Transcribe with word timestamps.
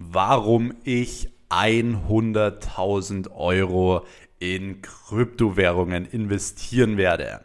warum 0.00 0.74
ich 0.84 1.28
100.000 1.50 3.32
Euro 3.34 4.06
in 4.38 4.80
Kryptowährungen 4.80 6.06
investieren 6.06 6.96
werde. 6.96 7.40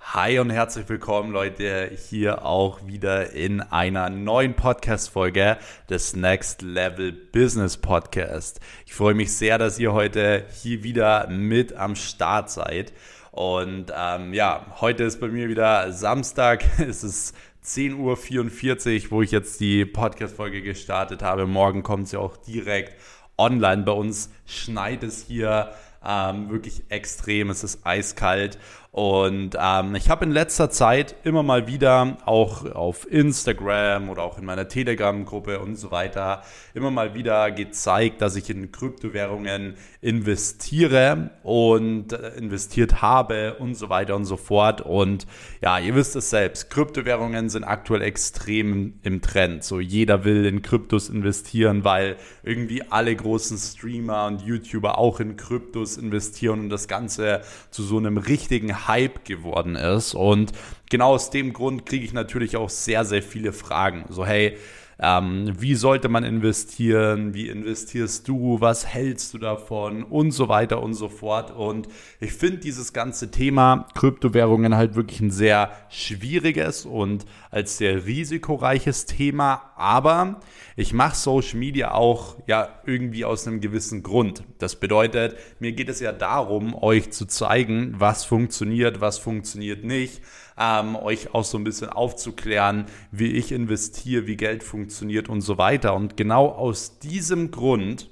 Hi 0.00 0.38
und 0.38 0.50
herzlich 0.50 0.86
willkommen 0.90 1.32
Leute 1.32 1.90
hier 2.10 2.44
auch 2.44 2.86
wieder 2.86 3.32
in 3.32 3.62
einer 3.62 4.10
neuen 4.10 4.54
Podcast-Folge 4.54 5.56
des 5.88 6.14
Next 6.14 6.60
Level 6.60 7.12
Business 7.12 7.78
Podcast. 7.78 8.60
Ich 8.84 8.92
freue 8.92 9.14
mich 9.14 9.34
sehr, 9.34 9.56
dass 9.56 9.78
ihr 9.78 9.94
heute 9.94 10.44
hier 10.52 10.82
wieder 10.82 11.28
mit 11.28 11.72
am 11.72 11.96
Start 11.96 12.50
seid. 12.50 12.92
Und 13.30 13.90
ähm, 13.96 14.34
ja, 14.34 14.66
heute 14.80 15.04
ist 15.04 15.18
bei 15.18 15.28
mir 15.28 15.48
wieder 15.48 15.90
Samstag. 15.92 16.62
Es 16.78 17.02
ist 17.02 17.34
10.44 17.66 19.06
Uhr, 19.06 19.10
wo 19.10 19.22
ich 19.22 19.32
jetzt 19.32 19.58
die 19.58 19.84
Podcast-Folge 19.84 20.62
gestartet 20.62 21.22
habe. 21.22 21.46
Morgen 21.46 21.82
kommt 21.82 22.06
sie 22.06 22.16
auch 22.16 22.36
direkt 22.36 22.94
online. 23.36 23.82
Bei 23.82 23.90
uns 23.90 24.30
schneit 24.44 25.02
es 25.02 25.24
hier 25.26 25.72
ähm, 26.06 26.48
wirklich 26.48 26.84
extrem. 26.90 27.50
Es 27.50 27.64
ist 27.64 27.84
eiskalt 27.84 28.58
und 28.96 29.58
ähm, 29.60 29.94
ich 29.94 30.08
habe 30.08 30.24
in 30.24 30.30
letzter 30.30 30.70
Zeit 30.70 31.16
immer 31.22 31.42
mal 31.42 31.66
wieder 31.66 32.16
auch 32.24 32.64
auf 32.64 33.06
Instagram 33.12 34.08
oder 34.08 34.22
auch 34.22 34.38
in 34.38 34.46
meiner 34.46 34.68
Telegram-Gruppe 34.68 35.60
und 35.60 35.76
so 35.76 35.90
weiter 35.90 36.42
immer 36.72 36.90
mal 36.90 37.14
wieder 37.14 37.50
gezeigt, 37.50 38.22
dass 38.22 38.36
ich 38.36 38.48
in 38.48 38.72
Kryptowährungen 38.72 39.74
investiere 40.00 41.28
und 41.42 42.14
äh, 42.14 42.38
investiert 42.38 43.02
habe 43.02 43.56
und 43.58 43.74
so 43.74 43.90
weiter 43.90 44.16
und 44.16 44.24
so 44.24 44.38
fort. 44.38 44.80
Und 44.80 45.26
ja, 45.60 45.78
ihr 45.78 45.94
wisst 45.94 46.16
es 46.16 46.30
selbst, 46.30 46.70
Kryptowährungen 46.70 47.50
sind 47.50 47.64
aktuell 47.64 48.00
extrem 48.00 48.94
im 49.02 49.20
Trend. 49.20 49.62
So 49.62 49.78
jeder 49.78 50.24
will 50.24 50.46
in 50.46 50.62
Kryptos 50.62 51.10
investieren, 51.10 51.84
weil 51.84 52.16
irgendwie 52.42 52.82
alle 52.88 53.14
großen 53.14 53.58
Streamer 53.58 54.24
und 54.24 54.40
YouTuber 54.40 54.96
auch 54.96 55.20
in 55.20 55.36
Kryptos 55.36 55.98
investieren 55.98 56.60
und 56.60 56.70
das 56.70 56.88
Ganze 56.88 57.42
zu 57.70 57.82
so 57.82 57.98
einem 57.98 58.16
richtigen 58.16 58.85
Hype 58.88 59.24
geworden 59.24 59.76
ist. 59.76 60.14
Und 60.14 60.52
genau 60.90 61.14
aus 61.14 61.30
dem 61.30 61.52
Grund 61.52 61.86
kriege 61.86 62.04
ich 62.04 62.12
natürlich 62.12 62.56
auch 62.56 62.70
sehr, 62.70 63.04
sehr 63.04 63.22
viele 63.22 63.52
Fragen. 63.52 64.04
So, 64.08 64.26
hey, 64.26 64.56
ähm, 64.98 65.52
wie 65.58 65.74
sollte 65.74 66.08
man 66.08 66.24
investieren? 66.24 67.34
Wie 67.34 67.48
investierst 67.48 68.26
du? 68.28 68.60
Was 68.60 68.86
hältst 68.86 69.34
du 69.34 69.38
davon? 69.38 70.02
Und 70.02 70.30
so 70.30 70.48
weiter 70.48 70.82
und 70.82 70.94
so 70.94 71.08
fort. 71.08 71.50
Und 71.50 71.88
ich 72.18 72.32
finde 72.32 72.58
dieses 72.58 72.94
ganze 72.94 73.30
Thema 73.30 73.86
Kryptowährungen 73.94 74.74
halt 74.74 74.94
wirklich 74.94 75.20
ein 75.20 75.30
sehr 75.30 75.70
schwieriges 75.90 76.86
und 76.86 77.26
als 77.50 77.76
sehr 77.76 78.06
risikoreiches 78.06 79.04
Thema. 79.04 79.70
Aber 79.76 80.40
ich 80.76 80.94
mache 80.94 81.16
Social 81.16 81.58
Media 81.58 81.92
auch 81.92 82.36
ja 82.46 82.68
irgendwie 82.86 83.26
aus 83.26 83.46
einem 83.46 83.60
gewissen 83.60 84.02
Grund. 84.02 84.44
Das 84.58 84.76
bedeutet, 84.76 85.36
mir 85.60 85.72
geht 85.72 85.90
es 85.90 86.00
ja 86.00 86.12
darum, 86.12 86.74
euch 86.74 87.10
zu 87.10 87.26
zeigen, 87.26 87.94
was 87.98 88.24
funktioniert, 88.24 89.02
was 89.02 89.18
funktioniert 89.18 89.84
nicht 89.84 90.22
ähm, 90.58 90.96
euch 90.96 91.34
auch 91.34 91.44
so 91.44 91.58
ein 91.58 91.64
bisschen 91.64 91.88
aufzuklären, 91.88 92.86
wie 93.10 93.32
ich 93.32 93.52
investiere, 93.52 94.26
wie 94.26 94.36
Geld 94.36 94.62
funktioniert 94.62 95.28
und 95.28 95.40
so 95.40 95.58
weiter. 95.58 95.94
Und 95.94 96.16
genau 96.16 96.48
aus 96.48 96.98
diesem 96.98 97.50
Grund 97.50 98.08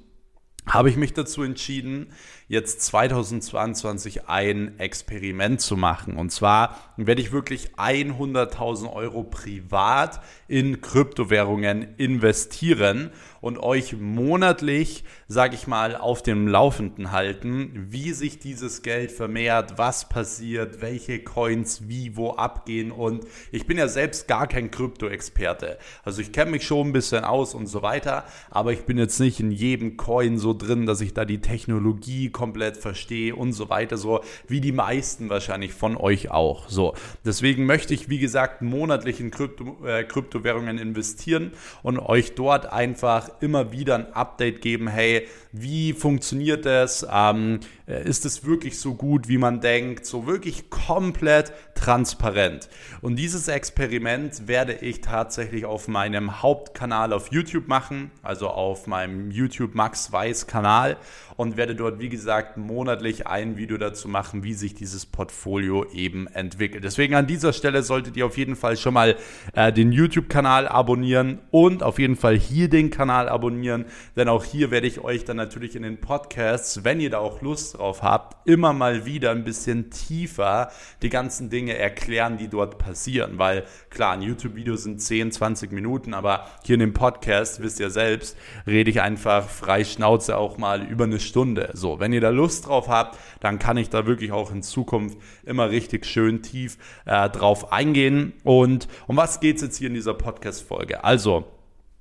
habe 0.67 0.89
ich 0.89 0.97
mich 0.97 1.13
dazu 1.13 1.43
entschieden, 1.43 2.07
jetzt 2.49 2.81
2022 2.83 4.29
ein 4.29 4.79
Experiment 4.79 5.61
zu 5.61 5.77
machen. 5.77 6.17
Und 6.17 6.31
zwar 6.31 6.79
werde 6.97 7.21
ich 7.21 7.33
wirklich 7.33 7.75
100.000 7.77 8.91
Euro 8.93 9.25
privat 9.25 10.21
in 10.49 10.81
Kryptowährungen 10.81 11.95
investieren 11.97 13.11
und 13.45 13.59
euch 13.59 13.95
monatlich, 13.95 15.05
sage 15.29 15.55
ich 15.55 15.67
mal, 15.67 15.97
auf 15.97 16.23
dem 16.23 16.49
Laufenden 16.49 17.13
halten, 17.13 17.89
wie 17.91 18.13
sich 18.13 18.39
dieses 18.39 18.81
Geld 18.81 19.13
vermehrt, 19.13 19.77
was 19.77 20.09
passiert, 20.09 20.81
welche 20.81 21.23
Coins 21.23 21.87
wie 21.87 22.17
wo 22.17 22.31
abgehen. 22.31 22.91
Und 22.91 23.27
ich 23.53 23.67
bin 23.67 23.77
ja 23.77 23.87
selbst 23.87 24.29
gar 24.29 24.47
kein 24.47 24.71
Krypto-Experte. 24.71 25.77
Also 26.05 26.23
ich 26.23 26.33
kenne 26.33 26.53
mich 26.53 26.67
schon 26.67 26.89
ein 26.89 26.93
bisschen 26.95 27.23
aus 27.25 27.53
und 27.55 27.67
so 27.67 27.83
weiter, 27.83 28.25
aber 28.49 28.73
ich 28.73 28.87
bin 28.87 28.97
jetzt 28.97 29.21
nicht 29.21 29.41
in 29.41 29.51
jedem 29.51 29.99
Coin 29.99 30.39
so 30.39 30.55
drin, 30.55 30.87
dass 30.87 31.03
ich 31.03 31.13
da 31.13 31.27
die 31.27 31.43
Technologie 31.43 32.31
komplett 32.31 32.79
verstehe 32.79 33.37
und 33.37 33.53
so 33.53 33.69
weiter, 33.69 33.99
so 33.99 34.23
wie 34.49 34.63
die 34.63 34.73
meisten 34.73 35.29
wahrscheinlich 35.29 35.75
von 35.75 35.99
euch 35.99 36.31
auch. 36.31 36.71
So, 36.71 36.95
deswegen 37.27 37.67
möchte 37.67 37.93
ich, 37.93 38.09
wie 38.09 38.21
gesagt, 38.21 38.63
monatlich 38.63 39.21
in 39.21 39.31
Krypto, 39.31 39.85
äh, 39.85 40.03
Kryptowährungen 40.05 40.79
investieren 40.79 41.53
und 41.83 41.99
euch 41.99 42.35
dort 42.35 42.73
einfach 42.73 43.34
immer 43.41 43.73
wieder 43.73 43.95
ein 43.97 44.13
Update 44.13 44.61
geben, 44.61 44.89
hey, 44.89 45.27
wie 45.53 45.93
funktioniert 45.93 46.67
das? 46.67 47.07
Ähm, 47.11 47.61
ist 47.87 48.25
es 48.25 48.45
wirklich 48.45 48.79
so 48.79 48.95
gut, 48.95 49.29
wie 49.29 49.39
man 49.39 49.61
denkt? 49.61 50.07
So 50.07 50.27
wirklich 50.27 50.71
komplett 50.71 51.53
transparent. 51.75 52.69
Und 53.03 53.17
dieses 53.17 53.49
Experiment 53.49 54.49
werde 54.49 54.73
ich 54.73 55.01
tatsächlich 55.01 55.65
auf 55.65 55.87
meinem 55.87 56.43
Hauptkanal 56.43 57.13
auf 57.13 57.31
YouTube 57.31 57.69
machen, 57.69 58.11
also 58.23 58.49
auf 58.49 58.87
meinem 58.87 59.31
YouTube 59.31 59.75
Max 59.75 60.11
Weiß 60.13 60.47
Kanal 60.47 60.97
und 61.37 61.57
werde 61.57 61.75
dort, 61.75 61.99
wie 61.99 62.09
gesagt, 62.09 62.57
monatlich 62.57 63.27
ein 63.27 63.57
Video 63.57 63.77
dazu 63.77 64.09
machen, 64.09 64.45
wie 64.45 64.55
sich 64.55 64.75
dieses 64.75 65.07
Portfolio 65.07 65.85
eben 65.93 66.27
entwickelt. 66.29 66.85
Deswegen 66.85 67.15
an 67.15 67.27
dieser 67.27 67.53
Stelle 67.53 67.83
solltet 67.83 68.17
ihr 68.17 68.27
auf 68.27 68.39
jeden 68.39 68.57
Fall 68.57 68.77
schon 68.77 68.95
mal 68.95 69.17
äh, 69.55 69.73
den 69.73 69.93
YouTube-Kanal 69.93 70.69
abonnieren 70.69 71.41
und 71.51 71.83
auf 71.83 71.99
jeden 71.99 72.17
Fall 72.17 72.39
hier 72.39 72.69
den 72.69 72.91
Kanal 72.91 73.24
abonnieren, 73.29 73.87
denn 74.17 74.29
auch 74.29 74.45
hier 74.45 74.71
werde 74.71 74.87
ich 74.87 75.01
euch 75.01 75.25
dann 75.25 75.37
natürlich 75.37 75.77
in 75.77 75.83
den 75.83 76.01
Podcasts, 76.01 76.85
wenn 76.85 77.01
ihr 77.01 77.11
da 77.11 77.19
auch 77.19 77.43
Lust 77.43 77.79
drauf 77.79 78.03
habt, 78.03 78.49
immer 78.49 78.73
mal 78.73 79.07
wieder 79.07 79.31
ein 79.31 79.45
bisschen 79.45 79.91
tiefer 79.91 80.71
die 81.03 81.09
ganzen 81.09 81.51
Dinge 81.51 81.77
erklären, 81.77 82.37
die 82.39 82.49
dort 82.49 82.79
passieren, 82.79 83.39
weil 83.39 83.65
klar, 83.91 84.13
ein 84.13 84.23
YouTube-Video 84.23 84.77
sind 84.77 85.01
10, 85.01 85.33
20 85.33 85.73
Minuten, 85.73 86.15
aber 86.15 86.47
hier 86.65 86.75
in 86.75 86.81
dem 86.81 86.93
Podcast, 86.93 87.63
wisst 87.63 87.81
ihr 87.81 87.91
selbst, 87.91 88.37
rede 88.67 88.91
ich 88.91 89.01
einfach 89.01 89.49
frei 89.49 89.85
Schnauze 89.85 90.37
auch 90.37 90.59
mal 90.59 90.83
über 90.83 91.05
eine 91.05 91.21
Stunde. 91.21 91.71
So, 91.75 92.01
wenn 92.01 92.13
ihr 92.13 92.21
da 92.21 92.31
Lust 92.31 92.67
drauf 92.67 92.89
habt, 92.89 93.19
dann 93.41 93.59
kann 93.59 93.77
ich 93.77 93.91
da 93.91 94.07
wirklich 94.07 94.33
auch 94.33 94.53
in 94.53 94.63
Zukunft 94.63 95.19
immer 95.45 95.71
richtig 95.71 96.07
schön 96.07 96.43
tief 96.43 96.79
äh, 97.07 97.29
drauf 97.31 97.73
eingehen. 97.73 98.35
Und 98.43 98.89
um 99.07 99.17
was 99.17 99.41
geht 99.41 99.57
es 99.57 99.63
jetzt 99.63 99.79
hier 99.79 99.89
in 99.89 99.95
dieser 99.95 100.15
Podcast-Folge? 100.15 101.05
Also, 101.05 101.45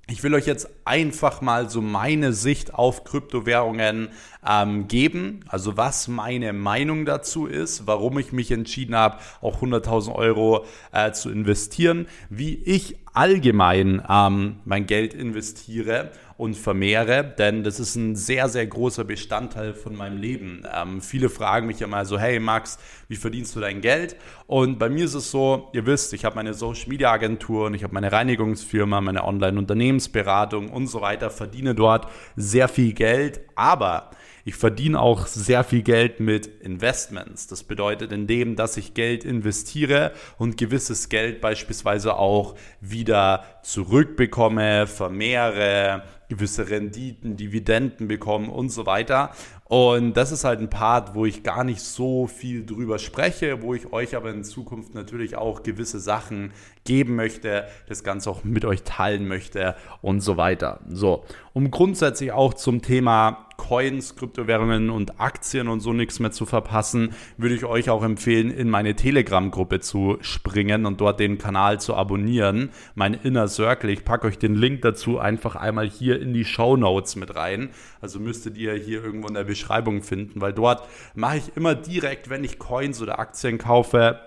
ich 0.08 0.22
will 0.22 0.34
euch 0.34 0.46
jetzt 0.46 0.68
einfach 0.84 1.40
mal 1.40 1.70
so 1.70 1.82
meine 1.82 2.34
Sicht 2.34 2.74
auf 2.74 3.06
Kryptowährungen 3.06 4.10
ähm, 4.46 4.90
geben, 4.90 5.46
also 5.48 5.78
was 5.78 6.10
meine 6.10 6.52
Meinung 6.52 7.06
dazu 7.06 7.46
ist, 7.46 7.88
warum 7.88 8.20
ich 8.20 8.34
mich 8.34 8.52
entschieden 8.52 8.96
habe, 8.96 9.20
auch 9.42 9.62
100.000 9.62 10.14
Euro 10.14 10.66
äh, 10.92 11.14
zu 11.14 11.30
investieren, 11.30 12.08
wie 12.30 12.56
ich 12.56 12.98
allgemein 13.14 14.04
ähm, 14.10 14.58
mein 14.66 14.86
Geld 14.86 15.14
investiere 15.14 16.12
und 16.36 16.56
vermehre, 16.56 17.24
denn 17.24 17.64
das 17.64 17.80
ist 17.80 17.96
ein 17.96 18.16
sehr, 18.16 18.50
sehr 18.50 18.66
großer 18.66 19.04
Bestandteil 19.04 19.74
von 19.74 19.96
meinem 19.96 20.18
Leben. 20.18 20.64
Ähm, 20.76 21.02
viele 21.02 21.30
fragen 21.30 21.68
mich 21.68 21.80
ja 21.80 21.88
mal 21.88 22.06
so, 22.06 22.18
hey 22.18 22.40
Max, 22.40 22.80
wie 23.08 23.16
verdienst 23.16 23.56
du 23.56 23.60
dein 23.60 23.82
Geld? 23.82 24.16
Und 24.48 24.80
bei 24.80 24.90
mir 24.90 25.06
ist 25.06 25.14
es 25.14 25.30
so, 25.30 25.70
ihr 25.74 25.86
wisst, 25.86 26.14
ich 26.14 26.26
habe 26.26 26.36
meine 26.36 26.56
Social 26.56 26.90
Media 26.90 27.12
Agentur 27.12 27.68
und 27.68 27.76
ich 27.76 27.84
habe 27.84 27.94
meine 27.94 28.12
Reinigungsfirma, 28.12 29.00
meine 29.00 29.24
Online-Unternehmensberatung 29.24 30.70
und 30.70 30.88
so 30.88 31.02
weiter, 31.02 31.30
verdiene 31.30 31.76
dort 31.76 32.08
sehr 32.36 32.68
viel 32.68 32.94
Geld, 32.94 33.42
aber 33.56 34.10
ich 34.46 34.56
verdiene 34.56 35.00
auch 35.00 35.28
sehr 35.28 35.64
viel 35.64 35.84
Geld 35.84 36.20
mit 36.20 36.48
Investments. 36.48 37.48
Das 37.48 37.64
bedeutet 37.64 38.12
in 38.12 38.28
dem, 38.28 38.56
dass 38.56 38.76
ich 38.76 38.94
Geld 38.94 39.24
investiere 39.24 40.12
und 40.38 40.58
gewisses 40.58 41.08
Geld 41.08 41.40
beispielsweise 41.40 42.16
auch 42.16 42.56
wieder 42.82 43.46
zurückbekomme, 43.64 44.88
vermehre, 44.88 46.04
gewisse 46.28 46.70
Renditen, 46.70 47.38
Dividenden 47.38 48.08
bekommen 48.08 48.50
und 48.50 48.70
so 48.70 48.86
weiter. 48.86 49.32
Und 49.74 50.18
das 50.18 50.32
ist 50.32 50.44
halt 50.44 50.60
ein 50.60 50.70
Part, 50.70 51.16
wo 51.16 51.26
ich 51.26 51.42
gar 51.42 51.64
nicht 51.64 51.82
so 51.82 52.28
viel 52.28 52.64
drüber 52.64 53.00
spreche, 53.00 53.64
wo 53.64 53.74
ich 53.74 53.92
euch 53.92 54.16
aber 54.16 54.30
in 54.30 54.44
Zukunft 54.44 54.94
natürlich 54.94 55.36
auch 55.36 55.64
gewisse 55.64 56.00
Sachen 56.00 56.52
geben 56.84 57.16
möchte, 57.16 57.66
das 57.88 58.04
Ganze 58.04 58.30
auch 58.30 58.44
mit 58.44 58.66
euch 58.66 58.84
teilen 58.84 59.28
möchte 59.28 59.76
und 60.04 60.20
so 60.20 60.38
weiter. 60.38 60.82
So, 60.90 61.26
um 61.54 61.72
grundsätzlich 61.72 62.34
auch 62.34 62.54
zum 62.54 62.84
Thema 62.84 63.48
Coins, 63.58 64.16
Kryptowährungen 64.16 64.90
und 64.90 65.22
Aktien 65.22 65.68
und 65.68 65.80
so 65.80 65.94
nichts 65.94 66.20
mehr 66.20 66.32
zu 66.32 66.46
verpassen, 66.46 67.14
würde 67.38 67.56
ich 67.56 67.66
euch 67.66 67.90
auch 67.90 68.04
empfehlen, 68.04 68.52
in 68.52 68.70
meine 68.70 68.96
Telegram-Gruppe 68.96 69.80
zu 69.80 70.18
springen 70.22 70.86
und 70.86 71.00
dort 71.00 71.20
den 71.20 71.38
Kanal 71.38 71.80
zu 71.80 71.96
abonnieren. 71.96 72.72
Mein 72.96 73.14
Inner 73.14 73.48
Circle. 73.48 73.92
Ich 73.92 74.04
packe 74.04 74.28
euch 74.28 74.38
den 74.38 74.56
Link 74.56 74.82
dazu 74.82 75.20
einfach 75.20 75.56
einmal 75.56 75.88
hier 75.88 76.20
in 76.20 76.34
die 76.34 76.46
Show 76.46 76.76
Notes 76.76 77.16
mit 77.16 77.36
rein. 77.36 77.70
Also 78.02 78.20
müsstet 78.20 78.58
ihr 78.58 78.74
hier 78.74 79.04
irgendwo 79.04 79.28
in 79.28 79.36
der 79.36 79.44
Beschreibung 79.46 79.63
finden, 80.02 80.42
weil 80.42 80.54
dort 80.54 80.88
mache 81.16 81.38
ich 81.38 81.56
immer 81.56 81.76
direkt, 81.76 82.30
wenn 82.30 82.44
ich 82.44 82.60
Coins 82.60 83.02
oder 83.02 83.20
Aktien 83.20 83.58
kaufe, 83.58 84.20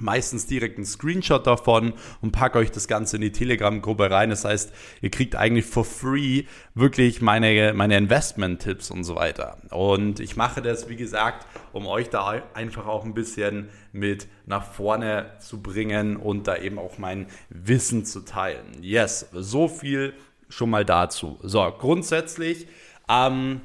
meistens 0.00 0.46
direkt 0.46 0.76
einen 0.76 0.86
Screenshot 0.86 1.46
davon 1.46 1.92
und 2.20 2.32
packe 2.32 2.58
euch 2.58 2.70
das 2.70 2.88
Ganze 2.88 3.16
in 3.16 3.22
die 3.22 3.32
Telegram-Gruppe 3.32 4.10
rein. 4.10 4.30
Das 4.30 4.44
heißt, 4.44 4.72
ihr 5.00 5.10
kriegt 5.10 5.36
eigentlich 5.36 5.66
for 5.66 5.84
free 5.84 6.44
wirklich 6.74 7.20
meine, 7.20 7.72
meine 7.74 7.96
Investment-Tipps 7.96 8.90
und 8.90 9.04
so 9.04 9.14
weiter. 9.14 9.58
Und 9.70 10.18
ich 10.20 10.36
mache 10.36 10.62
das, 10.62 10.88
wie 10.88 10.96
gesagt, 10.96 11.46
um 11.72 11.86
euch 11.86 12.08
da 12.08 12.42
einfach 12.54 12.86
auch 12.86 13.04
ein 13.04 13.14
bisschen 13.14 13.68
mit 13.92 14.28
nach 14.46 14.64
vorne 14.64 15.32
zu 15.38 15.62
bringen 15.62 16.16
und 16.16 16.48
da 16.48 16.56
eben 16.56 16.78
auch 16.78 16.98
mein 16.98 17.26
Wissen 17.50 18.04
zu 18.04 18.20
teilen. 18.24 18.78
Yes, 18.80 19.28
so 19.32 19.68
viel 19.68 20.14
schon 20.48 20.70
mal 20.70 20.84
dazu. 20.84 21.38
So, 21.42 21.70
grundsätzlich, 21.78 22.66
ähm, 23.08 23.60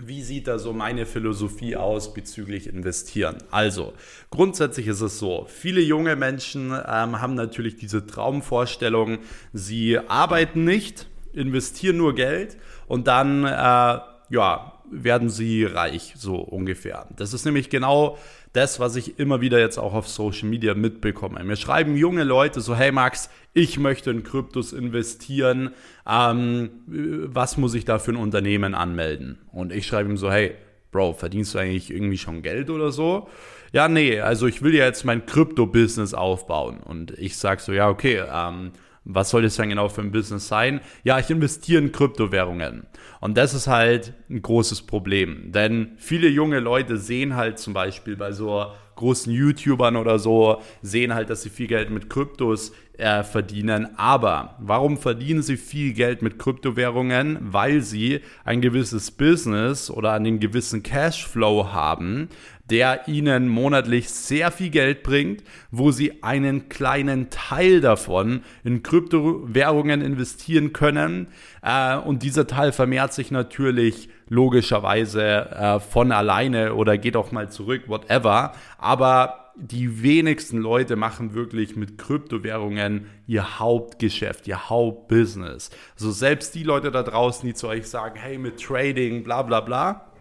wie 0.00 0.22
sieht 0.22 0.46
da 0.46 0.58
so 0.58 0.72
meine 0.72 1.06
Philosophie 1.06 1.76
aus 1.76 2.14
bezüglich 2.14 2.66
Investieren? 2.68 3.38
Also, 3.50 3.94
grundsätzlich 4.30 4.86
ist 4.86 5.00
es 5.00 5.18
so, 5.18 5.46
viele 5.48 5.80
junge 5.80 6.16
Menschen 6.16 6.70
ähm, 6.70 7.20
haben 7.20 7.34
natürlich 7.34 7.76
diese 7.76 8.06
Traumvorstellung, 8.06 9.18
sie 9.52 9.98
arbeiten 9.98 10.64
nicht, 10.64 11.08
investieren 11.32 11.96
nur 11.96 12.14
Geld 12.14 12.56
und 12.86 13.06
dann, 13.06 13.44
äh, 13.44 13.98
ja, 14.30 14.77
werden 14.90 15.30
sie 15.30 15.64
reich, 15.64 16.14
so 16.16 16.36
ungefähr. 16.36 17.08
Das 17.16 17.32
ist 17.32 17.44
nämlich 17.44 17.70
genau 17.70 18.18
das, 18.52 18.80
was 18.80 18.96
ich 18.96 19.18
immer 19.18 19.40
wieder 19.40 19.58
jetzt 19.58 19.78
auch 19.78 19.94
auf 19.94 20.08
Social 20.08 20.48
Media 20.48 20.74
mitbekomme. 20.74 21.42
Mir 21.44 21.56
schreiben 21.56 21.96
junge 21.96 22.24
Leute 22.24 22.60
so, 22.60 22.74
hey 22.74 22.92
Max, 22.92 23.30
ich 23.52 23.78
möchte 23.78 24.10
in 24.10 24.22
Kryptos 24.22 24.72
investieren, 24.72 25.70
ähm, 26.08 26.70
was 26.86 27.56
muss 27.56 27.74
ich 27.74 27.84
da 27.84 27.98
für 27.98 28.12
ein 28.12 28.16
Unternehmen 28.16 28.74
anmelden? 28.74 29.38
Und 29.52 29.72
ich 29.72 29.86
schreibe 29.86 30.08
ihm 30.08 30.16
so, 30.16 30.30
hey, 30.30 30.54
Bro, 30.90 31.14
verdienst 31.14 31.54
du 31.54 31.58
eigentlich 31.58 31.90
irgendwie 31.90 32.16
schon 32.16 32.40
Geld 32.42 32.70
oder 32.70 32.92
so? 32.92 33.28
Ja, 33.72 33.88
nee, 33.88 34.20
also 34.20 34.46
ich 34.46 34.62
will 34.62 34.74
ja 34.74 34.86
jetzt 34.86 35.04
mein 35.04 35.26
Krypto-Business 35.26 36.14
aufbauen. 36.14 36.78
Und 36.78 37.10
ich 37.18 37.36
sage 37.36 37.60
so, 37.60 37.72
ja, 37.72 37.88
okay, 37.90 38.22
ähm, 38.32 38.72
was 39.04 39.30
soll 39.30 39.42
das 39.42 39.56
dann 39.56 39.68
genau 39.68 39.88
für 39.88 40.02
ein 40.02 40.12
Business 40.12 40.48
sein? 40.48 40.80
Ja, 41.04 41.18
ich 41.18 41.30
investiere 41.30 41.82
in 41.82 41.92
Kryptowährungen. 41.92 42.86
Und 43.20 43.36
das 43.36 43.54
ist 43.54 43.66
halt 43.66 44.14
ein 44.28 44.42
großes 44.42 44.82
Problem. 44.82 45.52
Denn 45.52 45.92
viele 45.96 46.28
junge 46.28 46.60
Leute 46.60 46.98
sehen 46.98 47.36
halt 47.36 47.58
zum 47.58 47.74
Beispiel 47.74 48.16
bei 48.16 48.32
so 48.32 48.66
großen 48.98 49.32
YouTubern 49.32 49.96
oder 49.96 50.18
so, 50.18 50.60
sehen 50.82 51.14
halt, 51.14 51.30
dass 51.30 51.42
sie 51.42 51.50
viel 51.50 51.68
Geld 51.68 51.90
mit 51.90 52.10
Kryptos 52.10 52.72
äh, 52.98 53.22
verdienen. 53.22 53.96
Aber 53.96 54.56
warum 54.58 54.98
verdienen 54.98 55.42
sie 55.42 55.56
viel 55.56 55.92
Geld 55.94 56.20
mit 56.20 56.38
Kryptowährungen? 56.38 57.38
Weil 57.40 57.80
sie 57.80 58.20
ein 58.44 58.60
gewisses 58.60 59.12
Business 59.12 59.90
oder 59.90 60.12
einen 60.12 60.40
gewissen 60.40 60.82
Cashflow 60.82 61.72
haben, 61.72 62.28
der 62.70 63.08
ihnen 63.08 63.48
monatlich 63.48 64.10
sehr 64.10 64.50
viel 64.50 64.70
Geld 64.70 65.02
bringt, 65.02 65.42
wo 65.70 65.90
sie 65.90 66.22
einen 66.22 66.68
kleinen 66.68 67.30
Teil 67.30 67.80
davon 67.80 68.42
in 68.64 68.82
Kryptowährungen 68.82 70.02
investieren 70.02 70.72
können. 70.72 71.28
Äh, 71.62 71.96
und 71.96 72.22
dieser 72.22 72.46
Teil 72.46 72.72
vermehrt 72.72 73.12
sich 73.14 73.30
natürlich 73.30 74.08
logischerweise 74.28 75.50
äh, 75.50 75.80
von 75.80 76.12
alleine 76.12 76.74
oder 76.74 76.98
geht 76.98 77.16
auch 77.16 77.32
mal 77.32 77.50
zurück, 77.50 77.84
whatever. 77.86 78.52
Aber 78.76 79.48
die 79.60 80.02
wenigsten 80.02 80.58
Leute 80.58 80.94
machen 80.94 81.34
wirklich 81.34 81.74
mit 81.74 81.98
Kryptowährungen 81.98 83.06
ihr 83.26 83.58
Hauptgeschäft, 83.58 84.46
ihr 84.46 84.68
Hauptbusiness. 84.68 85.70
Also 85.94 86.12
selbst 86.12 86.54
die 86.54 86.62
Leute 86.62 86.90
da 86.90 87.02
draußen, 87.02 87.46
die 87.46 87.54
zu 87.54 87.66
euch 87.66 87.88
sagen, 87.88 88.18
hey, 88.20 88.38
mit 88.38 88.62
Trading, 88.62 89.24
bla 89.24 89.42
bla 89.42 89.60
bla, 89.60 90.12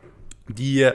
die 0.48 0.90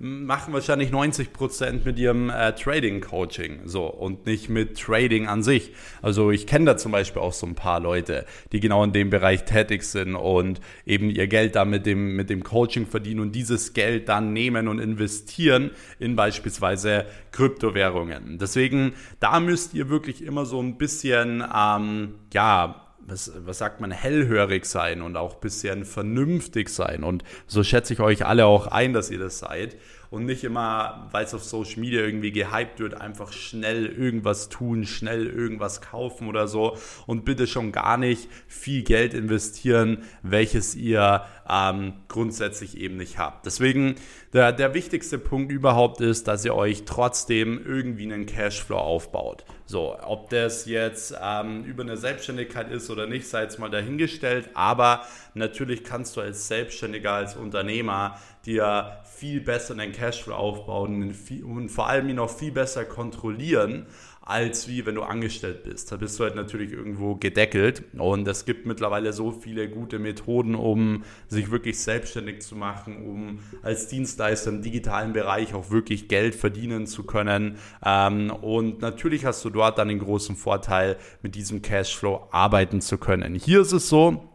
machen 0.00 0.54
wahrscheinlich 0.54 0.92
90 0.92 1.32
Prozent 1.32 1.84
mit 1.84 1.98
ihrem 1.98 2.30
äh, 2.30 2.52
Trading-Coaching 2.54 3.62
so 3.64 3.86
und 3.86 4.26
nicht 4.26 4.48
mit 4.48 4.78
Trading 4.78 5.26
an 5.26 5.42
sich. 5.42 5.72
Also 6.02 6.30
ich 6.30 6.46
kenne 6.46 6.66
da 6.66 6.76
zum 6.76 6.92
Beispiel 6.92 7.20
auch 7.20 7.32
so 7.32 7.46
ein 7.46 7.56
paar 7.56 7.80
Leute, 7.80 8.24
die 8.52 8.60
genau 8.60 8.84
in 8.84 8.92
dem 8.92 9.10
Bereich 9.10 9.44
tätig 9.44 9.82
sind 9.82 10.14
und 10.14 10.60
eben 10.86 11.10
ihr 11.10 11.26
Geld 11.26 11.56
da 11.56 11.64
mit 11.64 11.84
dem, 11.84 12.14
mit 12.14 12.30
dem 12.30 12.44
Coaching 12.44 12.86
verdienen 12.86 13.20
und 13.20 13.32
dieses 13.32 13.72
Geld 13.72 14.08
dann 14.08 14.32
nehmen 14.32 14.68
und 14.68 14.78
investieren 14.78 15.72
in 15.98 16.14
beispielsweise 16.14 17.06
Kryptowährungen. 17.32 18.38
Deswegen, 18.38 18.94
da 19.18 19.40
müsst 19.40 19.74
ihr 19.74 19.88
wirklich 19.88 20.22
immer 20.22 20.46
so 20.46 20.62
ein 20.62 20.78
bisschen, 20.78 21.42
ähm, 21.54 22.14
ja, 22.32 22.87
was, 23.08 23.32
was 23.44 23.58
sagt 23.58 23.80
man, 23.80 23.90
hellhörig 23.90 24.66
sein 24.66 25.02
und 25.02 25.16
auch 25.16 25.34
ein 25.34 25.40
bisschen 25.40 25.84
vernünftig 25.84 26.68
sein. 26.68 27.04
Und 27.04 27.24
so 27.46 27.64
schätze 27.64 27.94
ich 27.94 28.00
euch 28.00 28.26
alle 28.26 28.46
auch 28.46 28.66
ein, 28.66 28.92
dass 28.92 29.10
ihr 29.10 29.18
das 29.18 29.38
seid. 29.38 29.76
Und 30.10 30.24
nicht 30.24 30.42
immer, 30.44 31.08
weil 31.10 31.26
es 31.26 31.34
auf 31.34 31.44
Social 31.44 31.80
Media 31.80 32.00
irgendwie 32.00 32.32
gehypt 32.32 32.80
wird, 32.80 32.98
einfach 32.98 33.30
schnell 33.32 33.84
irgendwas 33.86 34.48
tun, 34.48 34.86
schnell 34.86 35.26
irgendwas 35.26 35.82
kaufen 35.82 36.28
oder 36.28 36.48
so. 36.48 36.78
Und 37.06 37.24
bitte 37.24 37.46
schon 37.46 37.72
gar 37.72 37.98
nicht 37.98 38.28
viel 38.46 38.82
Geld 38.84 39.12
investieren, 39.12 40.04
welches 40.22 40.74
ihr 40.74 41.24
ähm, 41.48 41.94
grundsätzlich 42.08 42.76
eben 42.76 42.96
nicht 42.96 43.18
habt. 43.18 43.46
Deswegen 43.46 43.96
der, 44.32 44.52
der 44.52 44.74
wichtigste 44.74 45.18
Punkt 45.18 45.50
überhaupt 45.50 46.00
ist, 46.00 46.28
dass 46.28 46.44
ihr 46.44 46.54
euch 46.54 46.84
trotzdem 46.84 47.64
irgendwie 47.64 48.04
einen 48.04 48.26
Cashflow 48.26 48.76
aufbaut. 48.76 49.44
So, 49.64 49.96
ob 50.02 50.30
das 50.30 50.66
jetzt 50.66 51.14
ähm, 51.22 51.64
über 51.64 51.82
eine 51.82 51.96
Selbstständigkeit 51.96 52.70
ist 52.70 52.90
oder 52.90 53.06
nicht, 53.06 53.28
sei 53.28 53.42
jetzt 53.42 53.58
mal 53.58 53.70
dahingestellt. 53.70 54.50
Aber 54.54 55.02
natürlich 55.34 55.84
kannst 55.84 56.16
du 56.16 56.20
als 56.20 56.48
Selbstständiger, 56.48 57.12
als 57.12 57.36
Unternehmer 57.36 58.18
dir 58.44 58.98
viel 59.04 59.40
besser 59.40 59.74
einen 59.74 59.92
Cashflow 59.92 60.34
aufbauen 60.34 61.14
und 61.44 61.68
vor 61.68 61.88
allem 61.88 62.08
ihn 62.08 62.18
auch 62.18 62.30
viel 62.30 62.52
besser 62.52 62.84
kontrollieren 62.84 63.86
als 64.28 64.68
wie 64.68 64.84
wenn 64.84 64.94
du 64.94 65.02
angestellt 65.02 65.62
bist. 65.62 65.90
Da 65.90 65.96
bist 65.96 66.20
du 66.20 66.24
halt 66.24 66.36
natürlich 66.36 66.70
irgendwo 66.70 67.14
gedeckelt 67.14 67.82
und 67.96 68.28
es 68.28 68.44
gibt 68.44 68.66
mittlerweile 68.66 69.14
so 69.14 69.30
viele 69.30 69.70
gute 69.70 69.98
Methoden, 69.98 70.54
um 70.54 71.02
sich 71.28 71.50
wirklich 71.50 71.78
selbstständig 71.78 72.42
zu 72.42 72.54
machen, 72.54 73.06
um 73.06 73.38
als 73.62 73.88
Dienstleister 73.88 74.50
im 74.50 74.60
digitalen 74.60 75.14
Bereich 75.14 75.54
auch 75.54 75.70
wirklich 75.70 76.08
Geld 76.08 76.34
verdienen 76.34 76.86
zu 76.86 77.04
können. 77.04 77.56
Ähm, 77.82 78.30
und 78.30 78.82
natürlich 78.82 79.24
hast 79.24 79.42
du 79.46 79.50
dort 79.50 79.78
dann 79.78 79.88
den 79.88 79.98
großen 79.98 80.36
Vorteil, 80.36 80.98
mit 81.22 81.34
diesem 81.34 81.62
Cashflow 81.62 82.28
arbeiten 82.30 82.82
zu 82.82 82.98
können. 82.98 83.34
Hier 83.34 83.62
ist 83.62 83.72
es 83.72 83.88
so, 83.88 84.27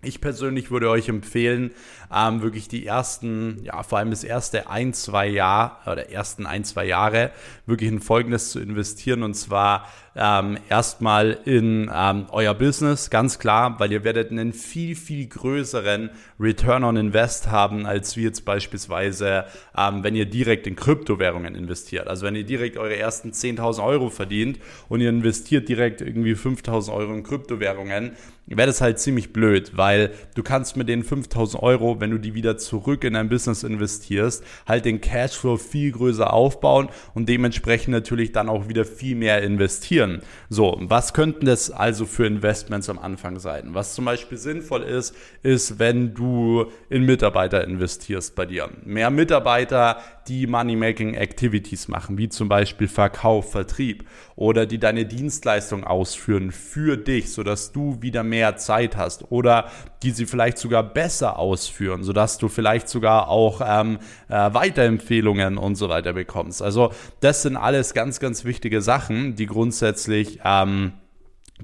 ich 0.00 0.20
persönlich 0.20 0.70
würde 0.70 0.88
euch 0.90 1.08
empfehlen, 1.08 1.72
ähm, 2.14 2.40
wirklich 2.40 2.68
die 2.68 2.86
ersten, 2.86 3.64
ja, 3.64 3.82
vor 3.82 3.98
allem 3.98 4.10
das 4.10 4.22
erste 4.22 4.70
ein, 4.70 4.94
zwei 4.94 5.26
Jahre 5.26 5.90
oder 5.90 6.10
ersten 6.10 6.46
ein, 6.46 6.64
zwei 6.64 6.84
Jahre 6.84 7.32
wirklich 7.66 7.90
in 7.90 8.00
Folgendes 8.00 8.50
zu 8.50 8.60
investieren. 8.60 9.24
Und 9.24 9.34
zwar 9.34 9.88
ähm, 10.18 10.58
erstmal 10.68 11.38
in 11.44 11.90
ähm, 11.94 12.26
euer 12.30 12.54
Business, 12.54 13.08
ganz 13.08 13.38
klar, 13.38 13.78
weil 13.78 13.92
ihr 13.92 14.02
werdet 14.02 14.30
einen 14.30 14.52
viel, 14.52 14.96
viel 14.96 15.28
größeren 15.28 16.10
Return 16.40 16.82
on 16.82 16.96
Invest 16.96 17.50
haben, 17.50 17.86
als 17.86 18.16
wie 18.16 18.24
jetzt 18.24 18.44
beispielsweise, 18.44 19.44
ähm, 19.76 20.02
wenn 20.02 20.16
ihr 20.16 20.26
direkt 20.26 20.66
in 20.66 20.74
Kryptowährungen 20.74 21.54
investiert. 21.54 22.08
Also 22.08 22.26
wenn 22.26 22.34
ihr 22.34 22.44
direkt 22.44 22.76
eure 22.76 22.96
ersten 22.96 23.30
10.000 23.30 23.84
Euro 23.84 24.10
verdient 24.10 24.58
und 24.88 25.00
ihr 25.00 25.10
investiert 25.10 25.68
direkt 25.68 26.00
irgendwie 26.00 26.34
5.000 26.34 26.92
Euro 26.92 27.14
in 27.14 27.22
Kryptowährungen, 27.22 28.12
wäre 28.46 28.66
das 28.66 28.80
halt 28.80 28.98
ziemlich 28.98 29.32
blöd, 29.32 29.72
weil 29.76 30.10
du 30.34 30.42
kannst 30.42 30.76
mit 30.76 30.88
den 30.88 31.04
5000 31.04 31.62
Euro, 31.62 32.00
wenn 32.00 32.10
du 32.10 32.18
die 32.18 32.34
wieder 32.34 32.56
zurück 32.56 33.04
in 33.04 33.12
dein 33.12 33.28
Business 33.28 33.62
investierst, 33.62 34.42
halt 34.66 34.84
den 34.84 35.00
Cashflow 35.00 35.58
viel 35.58 35.92
größer 35.92 36.32
aufbauen 36.32 36.88
und 37.14 37.28
dementsprechend 37.28 37.92
natürlich 37.92 38.32
dann 38.32 38.48
auch 38.48 38.68
wieder 38.68 38.84
viel 38.84 39.16
mehr 39.16 39.42
investieren 39.42 40.07
investieren. 40.08 40.38
So, 40.50 40.76
was 40.80 41.12
könnten 41.12 41.46
das 41.46 41.70
also 41.70 42.06
für 42.06 42.26
Investments 42.26 42.88
am 42.88 42.98
Anfang 42.98 43.38
sein? 43.38 43.74
Was 43.74 43.94
zum 43.94 44.04
Beispiel 44.04 44.38
sinnvoll 44.38 44.82
ist, 44.82 45.14
ist, 45.42 45.78
wenn 45.78 46.14
du 46.14 46.66
in 46.88 47.04
Mitarbeiter 47.04 47.64
investierst 47.64 48.34
bei 48.34 48.46
dir. 48.46 48.70
Mehr 48.84 49.10
Mitarbeiter, 49.10 49.98
die 50.28 50.46
Money-Making 50.46 51.14
Activities 51.14 51.88
machen, 51.88 52.18
wie 52.18 52.28
zum 52.28 52.48
Beispiel 52.48 52.88
Verkauf, 52.88 53.50
Vertrieb 53.50 54.04
oder 54.36 54.66
die 54.66 54.78
deine 54.78 55.04
Dienstleistung 55.04 55.84
ausführen 55.84 56.52
für 56.52 56.96
dich, 56.96 57.32
sodass 57.32 57.72
du 57.72 58.00
wieder 58.00 58.22
mehr 58.22 58.56
Zeit 58.56 58.96
hast 58.96 59.30
oder 59.30 59.70
die 60.02 60.12
sie 60.12 60.26
vielleicht 60.26 60.58
sogar 60.58 60.82
besser 60.82 61.38
ausführen, 61.38 62.04
sodass 62.04 62.38
du 62.38 62.48
vielleicht 62.48 62.88
sogar 62.88 63.28
auch 63.28 63.60
ähm, 63.64 63.98
äh, 64.28 64.54
Weiterempfehlungen 64.54 65.58
und 65.58 65.74
so 65.74 65.88
weiter 65.88 66.12
bekommst. 66.12 66.62
Also 66.62 66.92
das 67.20 67.42
sind 67.42 67.56
alles 67.56 67.94
ganz, 67.94 68.20
ganz 68.20 68.44
wichtige 68.44 68.80
Sachen, 68.80 69.34
die 69.34 69.46
grundsätzlich 69.46 69.97
ähm, 70.44 70.92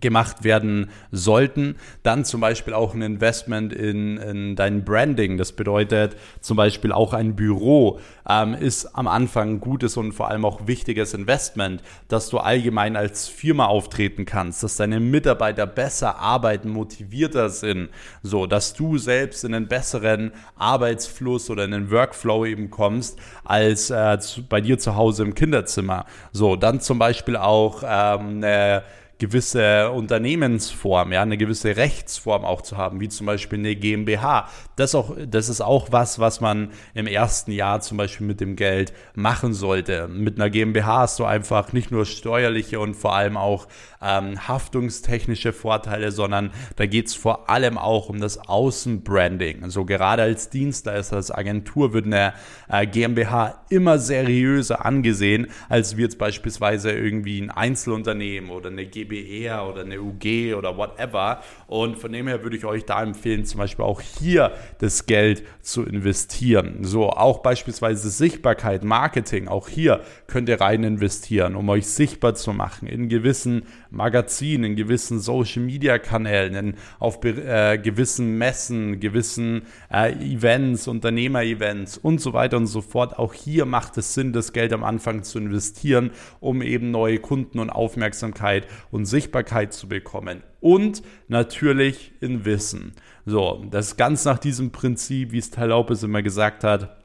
gemacht 0.00 0.44
werden 0.44 0.90
sollten. 1.12 1.76
Dann 2.02 2.24
zum 2.24 2.40
Beispiel 2.40 2.74
auch 2.74 2.94
ein 2.94 3.02
Investment 3.02 3.72
in, 3.72 4.16
in 4.16 4.56
dein 4.56 4.84
Branding. 4.84 5.36
Das 5.38 5.52
bedeutet 5.52 6.16
zum 6.40 6.56
Beispiel 6.56 6.92
auch 6.92 7.12
ein 7.12 7.36
Büro 7.36 8.00
ähm, 8.28 8.54
ist 8.54 8.86
am 8.94 9.06
Anfang 9.06 9.54
ein 9.54 9.60
gutes 9.60 9.96
und 9.96 10.12
vor 10.12 10.28
allem 10.28 10.44
auch 10.44 10.66
wichtiges 10.66 11.14
Investment, 11.14 11.82
dass 12.08 12.30
du 12.30 12.38
allgemein 12.38 12.96
als 12.96 13.28
Firma 13.28 13.66
auftreten 13.66 14.24
kannst, 14.24 14.62
dass 14.62 14.76
deine 14.76 15.00
Mitarbeiter 15.00 15.66
besser 15.66 16.18
arbeiten, 16.18 16.70
motivierter 16.70 17.50
sind, 17.50 17.90
so 18.22 18.46
dass 18.46 18.74
du 18.74 18.98
selbst 18.98 19.44
in 19.44 19.54
einen 19.54 19.68
besseren 19.68 20.32
Arbeitsfluss 20.56 21.50
oder 21.50 21.64
in 21.64 21.74
einen 21.74 21.90
Workflow 21.90 22.46
eben 22.46 22.70
kommst 22.70 23.18
als 23.44 23.90
äh, 23.90 24.18
zu, 24.18 24.46
bei 24.46 24.60
dir 24.60 24.78
zu 24.78 24.96
Hause 24.96 25.22
im 25.22 25.34
Kinderzimmer. 25.34 26.06
So, 26.32 26.56
dann 26.56 26.80
zum 26.80 26.98
Beispiel 26.98 27.36
auch 27.36 27.82
ähm, 27.82 28.42
eine 28.42 28.82
gewisse 29.24 29.90
Unternehmensform, 29.90 31.12
ja, 31.12 31.22
eine 31.22 31.38
gewisse 31.38 31.78
Rechtsform 31.78 32.44
auch 32.44 32.60
zu 32.60 32.76
haben, 32.76 33.00
wie 33.00 33.08
zum 33.08 33.26
Beispiel 33.26 33.58
eine 33.58 33.74
GmbH. 33.74 34.50
Das, 34.76 34.94
auch, 34.94 35.16
das 35.26 35.48
ist 35.48 35.62
auch 35.62 35.92
was, 35.92 36.18
was 36.18 36.42
man 36.42 36.72
im 36.92 37.06
ersten 37.06 37.50
Jahr 37.50 37.80
zum 37.80 37.96
Beispiel 37.96 38.26
mit 38.26 38.42
dem 38.42 38.54
Geld 38.54 38.92
machen 39.14 39.54
sollte. 39.54 40.08
Mit 40.08 40.38
einer 40.38 40.50
GmbH 40.50 40.98
hast 40.98 41.18
du 41.20 41.24
einfach 41.24 41.72
nicht 41.72 41.90
nur 41.90 42.04
steuerliche 42.04 42.80
und 42.80 42.94
vor 42.94 43.14
allem 43.14 43.38
auch 43.38 43.66
ähm, 44.02 44.46
haftungstechnische 44.46 45.54
Vorteile, 45.54 46.12
sondern 46.12 46.50
da 46.76 46.84
geht 46.84 47.06
es 47.06 47.14
vor 47.14 47.48
allem 47.48 47.78
auch 47.78 48.10
um 48.10 48.20
das 48.20 48.36
Außenbranding. 48.36 49.62
Also 49.62 49.86
gerade 49.86 50.22
als 50.22 50.50
Dienstleister, 50.50 51.16
als 51.16 51.30
Agentur 51.30 51.94
wird 51.94 52.04
eine 52.04 52.34
äh, 52.68 52.86
GmbH 52.86 53.64
immer 53.70 53.98
seriöser 53.98 54.84
angesehen, 54.84 55.46
als 55.70 55.96
wir 55.96 56.04
jetzt 56.04 56.18
beispielsweise 56.18 56.92
irgendwie 56.92 57.40
ein 57.40 57.50
Einzelunternehmen 57.50 58.50
oder 58.50 58.68
eine 58.68 58.84
GmbH 58.84 59.13
GBR 59.14 59.68
oder 59.68 59.82
eine 59.82 60.00
UG 60.00 60.54
oder 60.54 60.76
whatever. 60.76 61.40
Und 61.66 61.98
von 61.98 62.12
dem 62.12 62.26
her 62.26 62.42
würde 62.42 62.56
ich 62.56 62.64
euch 62.64 62.84
da 62.84 63.02
empfehlen, 63.02 63.44
zum 63.44 63.58
Beispiel 63.58 63.84
auch 63.84 64.00
hier 64.00 64.52
das 64.78 65.06
Geld 65.06 65.44
zu 65.62 65.84
investieren. 65.84 66.78
So, 66.82 67.10
auch 67.10 67.38
beispielsweise 67.38 68.10
Sichtbarkeit, 68.10 68.84
Marketing, 68.84 69.48
auch 69.48 69.68
hier 69.68 70.00
könnt 70.26 70.48
ihr 70.48 70.60
rein 70.60 70.84
investieren, 70.84 71.56
um 71.56 71.68
euch 71.68 71.86
sichtbar 71.86 72.34
zu 72.34 72.52
machen 72.52 72.88
in 72.88 73.08
gewissen 73.08 73.66
Magazinen, 73.90 74.64
in 74.64 74.76
gewissen 74.76 75.20
Social 75.20 75.62
Media 75.62 75.98
Kanälen, 75.98 76.54
in, 76.54 76.74
auf 76.98 77.24
äh, 77.24 77.78
gewissen 77.78 78.36
Messen, 78.38 79.00
gewissen 79.00 79.62
äh, 79.92 80.12
Events, 80.12 80.88
Unternehmer-Events 80.88 81.98
und 81.98 82.20
so 82.20 82.32
weiter 82.32 82.56
und 82.56 82.66
so 82.66 82.80
fort. 82.80 83.18
Auch 83.18 83.34
hier 83.34 83.64
macht 83.66 83.96
es 83.96 84.14
Sinn, 84.14 84.32
das 84.32 84.52
Geld 84.52 84.72
am 84.72 84.84
Anfang 84.84 85.22
zu 85.22 85.38
investieren, 85.38 86.10
um 86.40 86.62
eben 86.62 86.90
neue 86.90 87.18
Kunden 87.18 87.58
und 87.58 87.70
Aufmerksamkeit 87.70 88.66
und 88.94 89.06
Sichtbarkeit 89.06 89.72
zu 89.72 89.88
bekommen. 89.88 90.44
Und 90.60 91.02
natürlich 91.26 92.12
in 92.20 92.44
Wissen. 92.44 92.92
So, 93.26 93.66
das 93.68 93.88
ist 93.88 93.96
ganz 93.96 94.24
nach 94.24 94.38
diesem 94.38 94.70
Prinzip, 94.70 95.32
wie 95.32 95.38
es 95.38 95.50
Tal 95.50 95.70
Lopez 95.70 96.04
immer 96.04 96.22
gesagt 96.22 96.62
hat. 96.62 96.96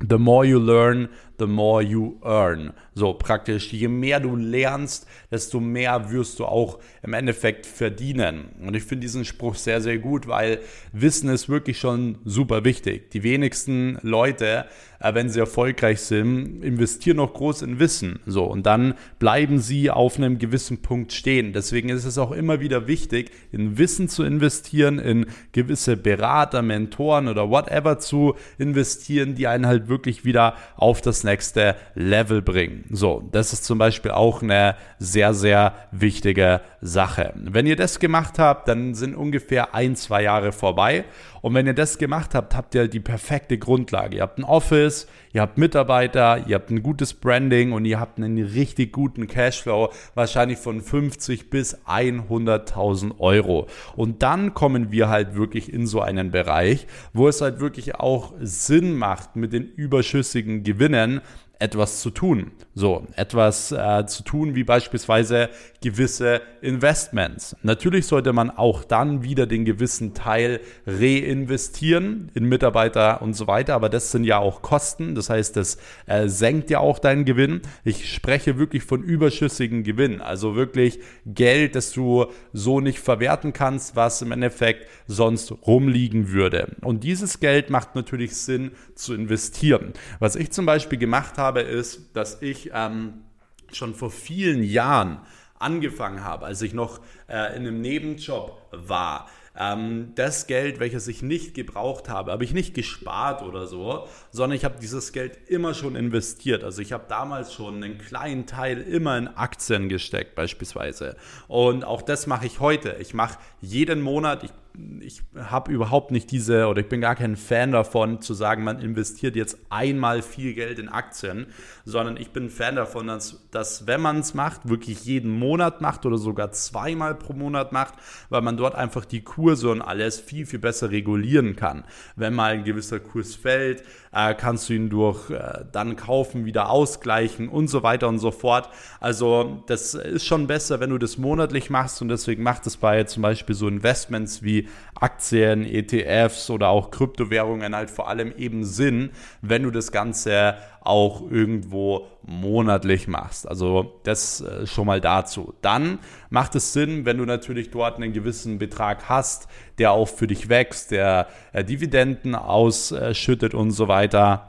The 0.00 0.18
more 0.18 0.44
you 0.44 0.58
learn, 0.58 1.08
the 1.38 1.46
more 1.46 1.82
you 1.82 2.18
earn. 2.22 2.72
So 2.94 3.14
praktisch, 3.14 3.72
je 3.72 3.88
mehr 3.88 4.20
du 4.20 4.34
lernst, 4.34 5.06
desto 5.30 5.60
mehr 5.60 6.10
wirst 6.10 6.38
du 6.38 6.46
auch 6.46 6.78
im 7.02 7.12
Endeffekt 7.12 7.64
verdienen. 7.64 8.48
Und 8.60 8.74
ich 8.74 8.82
finde 8.82 9.02
diesen 9.02 9.24
Spruch 9.24 9.54
sehr, 9.54 9.80
sehr 9.80 9.98
gut, 9.98 10.26
weil 10.26 10.58
Wissen 10.92 11.28
ist 11.28 11.48
wirklich 11.48 11.78
schon 11.78 12.18
super 12.24 12.64
wichtig. 12.64 13.10
Die 13.12 13.22
wenigsten 13.22 13.98
Leute, 14.02 14.66
äh, 15.00 15.14
wenn 15.14 15.28
sie 15.28 15.38
erfolgreich 15.38 16.00
sind, 16.00 16.62
investieren 16.64 17.18
noch 17.18 17.34
groß 17.34 17.62
in 17.62 17.78
Wissen. 17.78 18.18
So, 18.26 18.44
und 18.44 18.66
dann 18.66 18.94
bleiben 19.18 19.60
sie 19.60 19.90
auf 19.90 20.16
einem 20.16 20.38
gewissen 20.38 20.82
Punkt 20.82 21.12
stehen. 21.12 21.52
Deswegen 21.52 21.88
ist 21.88 22.04
es 22.04 22.18
auch 22.18 22.32
immer 22.32 22.60
wieder 22.60 22.88
wichtig, 22.88 23.30
in 23.52 23.78
Wissen 23.78 24.08
zu 24.08 24.24
investieren, 24.24 24.98
in 24.98 25.26
gewisse 25.52 25.96
Berater, 25.96 26.62
Mentoren 26.62 27.28
oder 27.28 27.48
whatever 27.48 27.98
zu 27.98 28.34
investieren, 28.58 29.36
die 29.36 29.46
einen 29.46 29.66
halt 29.66 29.88
wirklich 29.88 30.24
wieder 30.24 30.54
auf 30.76 31.00
das 31.00 31.22
nächste 31.28 31.76
Level 31.94 32.42
bringen. 32.42 32.84
So, 32.90 33.28
das 33.32 33.52
ist 33.52 33.64
zum 33.64 33.78
Beispiel 33.78 34.10
auch 34.10 34.42
eine 34.42 34.76
sehr, 34.98 35.34
sehr 35.34 35.74
wichtige 35.92 36.60
Sache. 36.80 37.32
Wenn 37.36 37.66
ihr 37.66 37.76
das 37.76 37.98
gemacht 37.98 38.38
habt, 38.38 38.68
dann 38.68 38.94
sind 38.94 39.14
ungefähr 39.14 39.74
ein, 39.74 39.96
zwei 39.96 40.22
Jahre 40.22 40.52
vorbei. 40.52 41.04
Und 41.42 41.54
wenn 41.54 41.66
ihr 41.66 41.74
das 41.74 41.98
gemacht 41.98 42.34
habt, 42.34 42.54
habt 42.54 42.74
ihr 42.74 42.88
die 42.88 43.00
perfekte 43.00 43.58
Grundlage. 43.58 44.16
Ihr 44.16 44.22
habt 44.22 44.38
ein 44.38 44.44
Office, 44.44 45.06
ihr 45.32 45.42
habt 45.42 45.58
Mitarbeiter, 45.58 46.44
ihr 46.46 46.54
habt 46.54 46.70
ein 46.70 46.82
gutes 46.82 47.14
Branding 47.14 47.72
und 47.72 47.84
ihr 47.84 48.00
habt 48.00 48.18
einen 48.18 48.38
richtig 48.38 48.92
guten 48.92 49.26
Cashflow, 49.26 49.92
wahrscheinlich 50.14 50.58
von 50.58 50.80
50 50.80 51.50
bis 51.50 51.76
100.000 51.86 53.18
Euro. 53.18 53.66
Und 53.96 54.22
dann 54.22 54.54
kommen 54.54 54.90
wir 54.90 55.08
halt 55.08 55.34
wirklich 55.34 55.72
in 55.72 55.86
so 55.86 56.00
einen 56.00 56.30
Bereich, 56.30 56.86
wo 57.12 57.28
es 57.28 57.40
halt 57.40 57.60
wirklich 57.60 57.96
auch 57.96 58.32
Sinn 58.40 58.96
macht, 58.96 59.36
mit 59.36 59.52
den 59.52 59.64
überschüssigen 59.64 60.64
Gewinnen 60.64 61.20
etwas 61.58 62.00
zu 62.00 62.10
tun. 62.10 62.52
So, 62.74 63.06
etwas 63.16 63.72
äh, 63.72 64.06
zu 64.06 64.22
tun 64.22 64.54
wie 64.54 64.62
beispielsweise 64.62 65.48
gewisse 65.82 66.40
Investments. 66.60 67.56
Natürlich 67.62 68.06
sollte 68.06 68.32
man 68.32 68.50
auch 68.50 68.84
dann 68.84 69.24
wieder 69.24 69.46
den 69.46 69.64
gewissen 69.64 70.14
Teil 70.14 70.60
reinvestieren 70.86 72.30
in 72.34 72.44
Mitarbeiter 72.44 73.20
und 73.22 73.34
so 73.34 73.48
weiter, 73.48 73.74
aber 73.74 73.88
das 73.88 74.12
sind 74.12 74.24
ja 74.24 74.38
auch 74.38 74.62
Kosten, 74.62 75.16
das 75.16 75.30
heißt, 75.30 75.56
das 75.56 75.78
äh, 76.06 76.28
senkt 76.28 76.70
ja 76.70 76.78
auch 76.78 77.00
deinen 77.00 77.24
Gewinn. 77.24 77.62
Ich 77.84 78.12
spreche 78.12 78.58
wirklich 78.58 78.84
von 78.84 79.02
überschüssigen 79.02 79.82
Gewinn, 79.82 80.20
also 80.20 80.54
wirklich 80.54 81.00
Geld, 81.26 81.74
das 81.74 81.90
du 81.92 82.26
so 82.52 82.80
nicht 82.80 83.00
verwerten 83.00 83.52
kannst, 83.52 83.96
was 83.96 84.22
im 84.22 84.30
Endeffekt 84.30 84.86
sonst 85.08 85.52
rumliegen 85.66 86.30
würde. 86.30 86.76
Und 86.82 87.02
dieses 87.02 87.40
Geld 87.40 87.70
macht 87.70 87.96
natürlich 87.96 88.36
Sinn 88.36 88.70
zu 88.94 89.14
investieren. 89.14 89.92
Was 90.20 90.36
ich 90.36 90.52
zum 90.52 90.66
Beispiel 90.66 90.98
gemacht 90.98 91.38
habe, 91.38 91.47
ist, 91.56 92.16
dass 92.16 92.42
ich 92.42 92.70
ähm, 92.74 93.24
schon 93.72 93.94
vor 93.94 94.10
vielen 94.10 94.62
Jahren 94.62 95.20
angefangen 95.58 96.24
habe, 96.24 96.46
als 96.46 96.62
ich 96.62 96.72
noch 96.72 97.00
äh, 97.28 97.56
in 97.56 97.66
einem 97.66 97.80
Nebenjob 97.80 98.60
war, 98.70 99.28
ähm, 99.58 100.12
das 100.14 100.46
Geld, 100.46 100.78
welches 100.78 101.08
ich 101.08 101.22
nicht 101.22 101.54
gebraucht 101.54 102.08
habe, 102.08 102.30
habe 102.30 102.44
ich 102.44 102.54
nicht 102.54 102.74
gespart 102.74 103.42
oder 103.42 103.66
so, 103.66 104.06
sondern 104.30 104.56
ich 104.56 104.64
habe 104.64 104.76
dieses 104.80 105.12
Geld 105.12 105.36
immer 105.48 105.74
schon 105.74 105.96
investiert. 105.96 106.62
Also 106.62 106.80
ich 106.80 106.92
habe 106.92 107.06
damals 107.08 107.52
schon 107.52 107.82
einen 107.82 107.98
kleinen 107.98 108.46
Teil 108.46 108.80
immer 108.80 109.18
in 109.18 109.26
Aktien 109.26 109.88
gesteckt 109.88 110.36
beispielsweise. 110.36 111.16
Und 111.48 111.84
auch 111.84 112.02
das 112.02 112.28
mache 112.28 112.46
ich 112.46 112.60
heute. 112.60 112.96
Ich 113.00 113.14
mache 113.14 113.38
jeden 113.60 114.00
Monat, 114.00 114.44
ich 114.44 114.52
ich 115.00 115.22
habe 115.36 115.72
überhaupt 115.72 116.10
nicht 116.10 116.30
diese 116.30 116.66
oder 116.68 116.80
ich 116.80 116.88
bin 116.88 117.00
gar 117.00 117.16
kein 117.16 117.36
Fan 117.36 117.72
davon 117.72 118.20
zu 118.20 118.34
sagen, 118.34 118.62
man 118.62 118.78
investiert 118.80 119.34
jetzt 119.34 119.58
einmal 119.70 120.22
viel 120.22 120.54
Geld 120.54 120.78
in 120.78 120.88
Aktien, 120.88 121.46
sondern 121.84 122.16
ich 122.16 122.30
bin 122.30 122.48
Fan 122.48 122.76
davon, 122.76 123.08
dass, 123.08 123.48
dass 123.50 123.86
wenn 123.86 124.00
man 124.00 124.20
es 124.20 124.34
macht, 124.34 124.68
wirklich 124.68 125.04
jeden 125.04 125.30
Monat 125.30 125.80
macht 125.80 126.06
oder 126.06 126.18
sogar 126.18 126.52
zweimal 126.52 127.14
pro 127.14 127.32
Monat 127.32 127.72
macht, 127.72 127.94
weil 128.28 128.42
man 128.42 128.56
dort 128.56 128.74
einfach 128.74 129.04
die 129.04 129.22
Kurse 129.22 129.70
und 129.70 129.82
alles 129.82 130.20
viel, 130.20 130.46
viel 130.46 130.60
besser 130.60 130.90
regulieren 130.90 131.56
kann. 131.56 131.84
Wenn 132.14 132.34
mal 132.34 132.52
ein 132.52 132.64
gewisser 132.64 133.00
Kurs 133.00 133.34
fällt, 133.34 133.82
äh, 134.12 134.34
kannst 134.34 134.68
du 134.68 134.74
ihn 134.74 134.90
durch 134.90 135.30
äh, 135.30 135.64
dann 135.72 135.96
kaufen, 135.96 136.44
wieder 136.44 136.70
ausgleichen 136.70 137.48
und 137.48 137.68
so 137.68 137.82
weiter 137.82 138.08
und 138.08 138.18
so 138.18 138.30
fort. 138.30 138.68
Also 139.00 139.62
das 139.66 139.94
ist 139.94 140.24
schon 140.24 140.46
besser, 140.46 140.80
wenn 140.80 140.90
du 140.90 140.98
das 140.98 141.18
monatlich 141.18 141.70
machst 141.70 142.00
und 142.02 142.08
deswegen 142.08 142.42
macht 142.42 142.66
es 142.66 142.76
bei 142.76 143.04
zum 143.04 143.22
Beispiel 143.22 143.54
so 143.54 143.68
Investments 143.68 144.42
wie 144.42 144.68
Aktien, 144.94 145.64
ETFs 145.64 146.50
oder 146.50 146.68
auch 146.68 146.90
Kryptowährungen 146.90 147.74
halt 147.74 147.90
vor 147.90 148.08
allem 148.08 148.32
eben 148.36 148.64
Sinn, 148.64 149.10
wenn 149.42 149.62
du 149.62 149.70
das 149.70 149.92
Ganze 149.92 150.56
auch 150.88 151.22
irgendwo 151.30 152.06
monatlich 152.22 153.06
machst. 153.08 153.46
Also 153.46 154.00
das 154.04 154.40
äh, 154.40 154.66
schon 154.66 154.86
mal 154.86 155.00
dazu. 155.00 155.54
Dann 155.62 155.98
macht 156.30 156.54
es 156.54 156.72
Sinn, 156.72 157.04
wenn 157.04 157.18
du 157.18 157.24
natürlich 157.24 157.70
dort 157.70 157.96
einen 157.96 158.12
gewissen 158.12 158.58
Betrag 158.58 159.08
hast, 159.08 159.48
der 159.78 159.92
auch 159.92 160.08
für 160.08 160.26
dich 160.26 160.48
wächst, 160.48 160.90
der 160.90 161.28
äh, 161.52 161.62
Dividenden 161.64 162.34
ausschüttet 162.34 163.54
und 163.54 163.70
so 163.70 163.88
weiter 163.88 164.47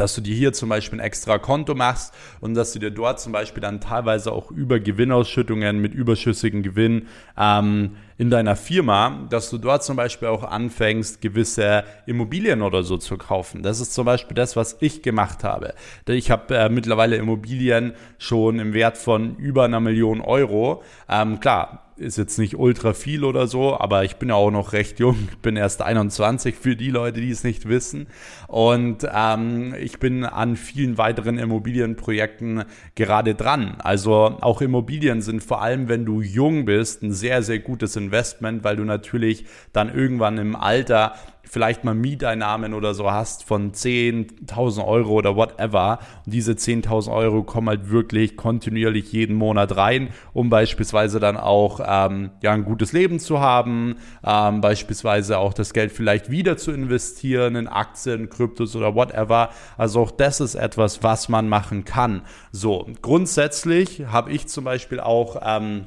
dass 0.00 0.14
du 0.14 0.20
dir 0.20 0.34
hier 0.34 0.52
zum 0.52 0.68
Beispiel 0.68 1.00
ein 1.00 1.04
extra 1.04 1.38
Konto 1.38 1.74
machst 1.74 2.14
und 2.40 2.54
dass 2.54 2.72
du 2.72 2.78
dir 2.78 2.90
dort 2.90 3.20
zum 3.20 3.32
Beispiel 3.32 3.60
dann 3.60 3.80
teilweise 3.80 4.32
auch 4.32 4.50
über 4.50 4.80
Gewinnausschüttungen 4.80 5.78
mit 5.78 5.94
überschüssigen 5.94 6.62
Gewinn 6.62 7.08
ähm, 7.38 7.96
in 8.16 8.30
deiner 8.30 8.56
Firma, 8.56 9.26
dass 9.28 9.50
du 9.50 9.58
dort 9.58 9.82
zum 9.82 9.96
Beispiel 9.96 10.28
auch 10.28 10.44
anfängst, 10.44 11.20
gewisse 11.20 11.84
Immobilien 12.06 12.62
oder 12.62 12.82
so 12.82 12.96
zu 12.96 13.16
kaufen. 13.18 13.62
Das 13.62 13.80
ist 13.80 13.92
zum 13.92 14.04
Beispiel 14.04 14.34
das, 14.34 14.56
was 14.56 14.76
ich 14.80 15.02
gemacht 15.02 15.42
habe. 15.42 15.74
Ich 16.06 16.30
habe 16.30 16.56
äh, 16.56 16.68
mittlerweile 16.68 17.16
Immobilien 17.16 17.94
schon 18.18 18.60
im 18.60 18.72
Wert 18.72 18.98
von 18.98 19.36
über 19.36 19.64
einer 19.64 19.80
Million 19.80 20.20
Euro. 20.20 20.82
Ähm, 21.08 21.40
klar, 21.40 21.83
ist 21.96 22.18
jetzt 22.18 22.38
nicht 22.38 22.56
ultra 22.56 22.92
viel 22.92 23.24
oder 23.24 23.46
so, 23.46 23.78
aber 23.78 24.04
ich 24.04 24.16
bin 24.16 24.30
ja 24.30 24.34
auch 24.34 24.50
noch 24.50 24.72
recht 24.72 24.98
jung. 24.98 25.28
Ich 25.30 25.38
bin 25.38 25.56
erst 25.56 25.82
21 25.82 26.56
für 26.56 26.76
die 26.76 26.90
Leute, 26.90 27.20
die 27.20 27.30
es 27.30 27.44
nicht 27.44 27.68
wissen. 27.68 28.08
Und 28.48 29.06
ähm, 29.12 29.74
ich 29.80 29.98
bin 29.98 30.24
an 30.24 30.56
vielen 30.56 30.98
weiteren 30.98 31.38
Immobilienprojekten 31.38 32.64
gerade 32.94 33.34
dran. 33.34 33.76
Also 33.78 34.14
auch 34.40 34.60
Immobilien 34.60 35.22
sind 35.22 35.42
vor 35.42 35.62
allem, 35.62 35.88
wenn 35.88 36.04
du 36.04 36.20
jung 36.20 36.64
bist, 36.64 37.02
ein 37.02 37.12
sehr, 37.12 37.42
sehr 37.42 37.60
gutes 37.60 37.96
Investment, 37.96 38.64
weil 38.64 38.76
du 38.76 38.84
natürlich 38.84 39.46
dann 39.72 39.94
irgendwann 39.94 40.38
im 40.38 40.56
Alter 40.56 41.14
vielleicht 41.48 41.84
mal 41.84 41.94
Mieteinnahmen 41.94 42.74
oder 42.74 42.94
so 42.94 43.10
hast 43.10 43.44
von 43.44 43.72
10.000 43.72 44.84
Euro 44.84 45.12
oder 45.12 45.36
whatever. 45.36 45.98
Und 46.24 46.34
diese 46.34 46.52
10.000 46.52 47.12
Euro 47.12 47.42
kommen 47.42 47.68
halt 47.68 47.90
wirklich 47.90 48.36
kontinuierlich 48.36 49.12
jeden 49.12 49.36
Monat 49.36 49.76
rein, 49.76 50.10
um 50.32 50.50
beispielsweise 50.50 51.20
dann 51.20 51.36
auch 51.36 51.80
ähm, 51.86 52.30
ja, 52.42 52.52
ein 52.52 52.64
gutes 52.64 52.92
Leben 52.92 53.18
zu 53.18 53.40
haben, 53.40 53.96
ähm, 54.24 54.60
beispielsweise 54.60 55.38
auch 55.38 55.54
das 55.54 55.72
Geld 55.72 55.92
vielleicht 55.92 56.30
wieder 56.30 56.56
zu 56.56 56.72
investieren 56.72 57.56
in 57.56 57.68
Aktien, 57.68 58.30
Kryptos 58.30 58.74
oder 58.76 58.94
whatever. 58.94 59.50
Also 59.76 60.00
auch 60.00 60.10
das 60.10 60.40
ist 60.40 60.54
etwas, 60.54 61.02
was 61.02 61.28
man 61.28 61.48
machen 61.48 61.84
kann. 61.84 62.22
So, 62.52 62.86
grundsätzlich 63.02 64.06
habe 64.06 64.32
ich 64.32 64.48
zum 64.48 64.64
Beispiel 64.64 65.00
auch 65.00 65.40
ähm, 65.44 65.86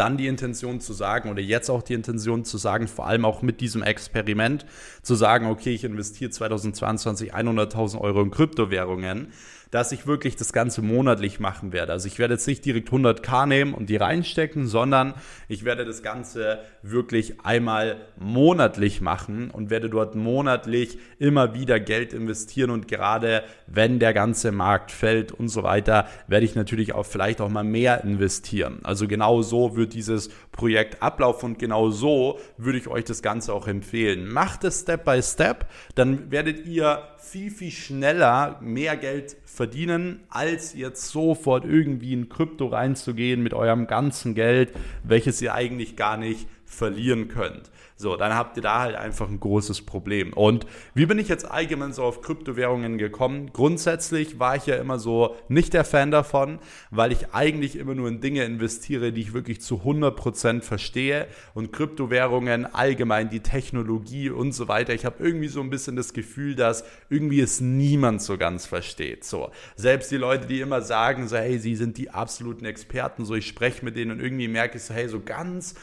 dann 0.00 0.16
die 0.16 0.28
Intention 0.28 0.80
zu 0.80 0.94
sagen 0.94 1.30
oder 1.30 1.42
jetzt 1.42 1.68
auch 1.68 1.82
die 1.82 1.92
Intention 1.92 2.46
zu 2.46 2.56
sagen, 2.56 2.88
vor 2.88 3.06
allem 3.06 3.26
auch 3.26 3.42
mit 3.42 3.60
diesem 3.60 3.82
Experiment 3.82 4.64
zu 5.02 5.14
sagen, 5.14 5.46
okay, 5.46 5.74
ich 5.74 5.84
investiere 5.84 6.30
2022 6.30 7.34
100.000 7.34 8.00
Euro 8.00 8.22
in 8.22 8.30
Kryptowährungen 8.30 9.28
dass 9.70 9.92
ich 9.92 10.06
wirklich 10.06 10.36
das 10.36 10.52
Ganze 10.52 10.82
monatlich 10.82 11.40
machen 11.40 11.72
werde. 11.72 11.92
Also 11.92 12.06
ich 12.06 12.18
werde 12.18 12.34
jetzt 12.34 12.46
nicht 12.46 12.64
direkt 12.64 12.90
100k 12.90 13.46
nehmen 13.46 13.74
und 13.74 13.88
die 13.88 13.96
reinstecken, 13.96 14.66
sondern 14.66 15.14
ich 15.48 15.64
werde 15.64 15.84
das 15.84 16.02
Ganze 16.02 16.58
wirklich 16.82 17.40
einmal 17.44 17.96
monatlich 18.18 19.00
machen 19.00 19.50
und 19.50 19.70
werde 19.70 19.88
dort 19.88 20.14
monatlich 20.14 20.98
immer 21.18 21.54
wieder 21.54 21.78
Geld 21.78 22.12
investieren 22.12 22.70
und 22.70 22.88
gerade 22.88 23.42
wenn 23.66 23.98
der 23.98 24.12
ganze 24.12 24.52
Markt 24.52 24.90
fällt 24.90 25.32
und 25.32 25.48
so 25.48 25.62
weiter, 25.62 26.06
werde 26.26 26.44
ich 26.44 26.54
natürlich 26.54 26.94
auch 26.94 27.06
vielleicht 27.06 27.40
auch 27.40 27.48
mal 27.48 27.64
mehr 27.64 28.02
investieren. 28.04 28.80
Also 28.82 29.06
genau 29.06 29.42
so 29.42 29.76
wird 29.76 29.94
dieses 29.94 30.30
Projekt 30.52 31.02
ablaufen 31.02 31.52
und 31.52 31.58
genau 31.58 31.90
so 31.90 32.38
würde 32.56 32.78
ich 32.78 32.88
euch 32.88 33.04
das 33.04 33.22
Ganze 33.22 33.52
auch 33.52 33.68
empfehlen. 33.68 34.28
Macht 34.32 34.64
es 34.64 34.80
Step 34.80 35.04
by 35.04 35.22
Step, 35.22 35.66
dann 35.94 36.30
werdet 36.30 36.66
ihr 36.66 37.02
viel, 37.18 37.50
viel 37.50 37.70
schneller 37.70 38.58
mehr 38.60 38.96
Geld 38.96 39.36
verdienen, 39.52 40.20
als 40.28 40.74
jetzt 40.74 41.08
sofort 41.08 41.64
irgendwie 41.64 42.12
in 42.12 42.28
Krypto 42.28 42.66
reinzugehen 42.66 43.42
mit 43.42 43.52
eurem 43.52 43.86
ganzen 43.86 44.34
Geld, 44.34 44.72
welches 45.02 45.42
ihr 45.42 45.54
eigentlich 45.54 45.96
gar 45.96 46.16
nicht 46.16 46.48
verlieren 46.70 47.28
könnt. 47.28 47.70
So, 47.96 48.16
dann 48.16 48.34
habt 48.34 48.56
ihr 48.56 48.62
da 48.62 48.80
halt 48.80 48.96
einfach 48.96 49.28
ein 49.28 49.40
großes 49.40 49.82
Problem. 49.82 50.32
Und 50.32 50.66
wie 50.94 51.04
bin 51.04 51.18
ich 51.18 51.28
jetzt 51.28 51.44
allgemein 51.44 51.92
so 51.92 52.02
auf 52.02 52.22
Kryptowährungen 52.22 52.96
gekommen? 52.96 53.50
Grundsätzlich 53.52 54.38
war 54.38 54.56
ich 54.56 54.64
ja 54.64 54.76
immer 54.76 54.98
so 54.98 55.36
nicht 55.48 55.74
der 55.74 55.84
Fan 55.84 56.10
davon, 56.10 56.60
weil 56.90 57.12
ich 57.12 57.34
eigentlich 57.34 57.76
immer 57.76 57.94
nur 57.94 58.08
in 58.08 58.22
Dinge 58.22 58.44
investiere, 58.44 59.12
die 59.12 59.20
ich 59.20 59.34
wirklich 59.34 59.60
zu 59.60 59.82
100% 59.82 60.62
verstehe 60.62 61.26
und 61.52 61.72
Kryptowährungen 61.72 62.64
allgemein 62.64 63.28
die 63.28 63.40
Technologie 63.40 64.30
und 64.30 64.52
so 64.52 64.66
weiter. 64.66 64.94
Ich 64.94 65.04
habe 65.04 65.22
irgendwie 65.22 65.48
so 65.48 65.60
ein 65.60 65.68
bisschen 65.68 65.96
das 65.96 66.14
Gefühl, 66.14 66.54
dass 66.54 66.84
irgendwie 67.10 67.40
es 67.40 67.60
niemand 67.60 68.22
so 68.22 68.38
ganz 68.38 68.64
versteht. 68.64 69.24
So, 69.24 69.50
selbst 69.76 70.10
die 70.10 70.16
Leute, 70.16 70.46
die 70.46 70.62
immer 70.62 70.80
sagen, 70.80 71.28
so 71.28 71.36
hey, 71.36 71.58
sie 71.58 71.76
sind 71.76 71.98
die 71.98 72.08
absoluten 72.08 72.64
Experten, 72.64 73.26
so 73.26 73.34
ich 73.34 73.46
spreche 73.46 73.84
mit 73.84 73.96
denen 73.96 74.12
und 74.12 74.20
irgendwie 74.20 74.48
merke 74.48 74.78
ich 74.78 74.84
so, 74.84 74.94
hey, 74.94 75.06
so 75.06 75.20
ganz 75.20 75.74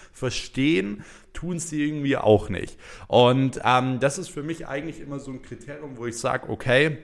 verstehen 0.77 1.03
tun 1.33 1.59
sie 1.59 1.83
irgendwie 1.83 2.17
auch 2.17 2.49
nicht. 2.49 2.77
Und 3.07 3.59
ähm, 3.63 3.99
das 3.99 4.17
ist 4.17 4.29
für 4.29 4.43
mich 4.43 4.67
eigentlich 4.67 4.99
immer 4.99 5.19
so 5.19 5.31
ein 5.31 5.41
Kriterium, 5.41 5.97
wo 5.97 6.05
ich 6.05 6.17
sage, 6.17 6.49
okay, 6.49 6.97